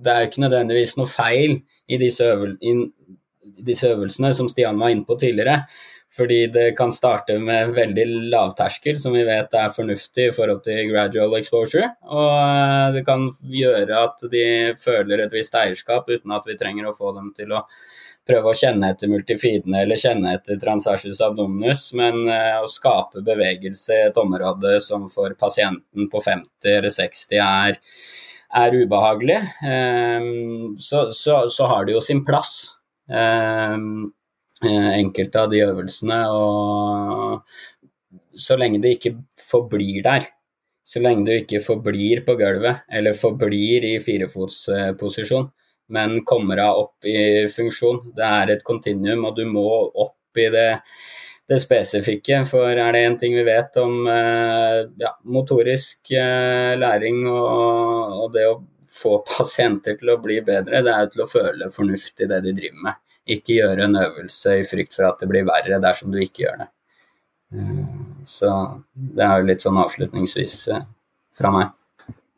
[0.03, 1.55] det er ikke nødvendigvis noe feil
[1.89, 5.63] i disse, øvel, i disse øvelsene, som Stian var inne på tidligere.
[6.15, 10.87] Fordi det kan starte med veldig lavterskel, som vi vet er fornuftig i forhold til
[10.93, 11.89] gradual exposure.
[12.07, 14.47] Og eh, det kan gjøre at de
[14.79, 17.65] føler et visst eierskap uten at vi trenger å få dem til å
[18.25, 23.99] prøve å kjenne etter multifidene eller kjenne etter transversus abdominus, men uh, å skape bevegelse
[23.99, 27.77] i et område som for pasienten på 50 eller 60 er,
[28.63, 32.55] er ubehagelig, um, så, så, så, har det jo sin plass.
[33.05, 34.14] Um, Eh,
[34.63, 36.19] enkelte av de øvelsene.
[36.31, 37.41] Og
[38.35, 40.27] så lenge det ikke forblir der,
[40.85, 45.47] så lenge du ikke forblir på gulvet eller forblir i firefotsposisjon,
[45.95, 48.11] men kommer av opp i funksjon.
[48.17, 49.65] Det er et kontinuum, og du må
[50.05, 50.69] opp i det,
[51.49, 52.43] det spesifikke.
[52.49, 58.31] For er det én ting vi vet om eh, ja, motorisk eh, læring og, og
[58.35, 58.59] det å
[58.95, 62.41] få pasienter til å bli bedre, det er jo til å føle fornuft i det
[62.45, 63.01] de driver med.
[63.35, 66.61] Ikke gjøre en øvelse i frykt for at det blir verre dersom du ikke gjør
[66.63, 66.69] det.
[67.55, 67.81] Eh,
[68.27, 68.51] så
[68.93, 70.85] det er jo litt sånn avslutningsvis eh,
[71.37, 71.73] fra meg.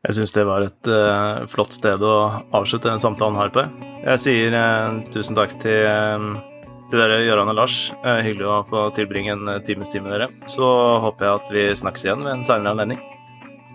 [0.07, 2.17] Jeg syns det var et uh, flott sted å
[2.55, 3.65] avslutte den samtalen her på.
[4.05, 7.77] Jeg sier uh, tusen takk til, uh, til dere, Gøran og Lars.
[8.05, 10.31] hyggelig å få tilbringe en times tid med dere.
[10.47, 10.71] Så
[11.03, 13.03] håper jeg at vi snakkes igjen ved en seinere anledning.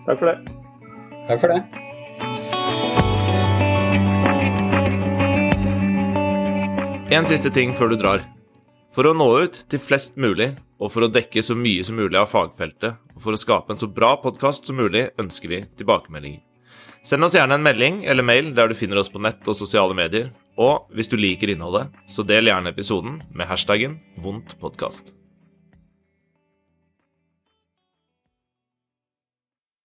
[0.07, 0.37] Takk for det.
[1.27, 1.91] Takk for det.
[7.13, 8.23] En siste ting før du drar.
[8.95, 10.47] For å nå ut til flest mulig,
[10.81, 13.77] og for å dekke så mye som mulig av fagfeltet, og for å skape en
[13.77, 16.41] så bra podkast som mulig, ønsker vi tilbakemeldinger.
[17.05, 19.93] Send oss gjerne en melding eller mail der du finner oss på nett og sosiale
[19.93, 20.31] medier.
[20.57, 25.13] Og hvis du liker innholdet, så del gjerne episoden med hashtaggen vondtpodkast.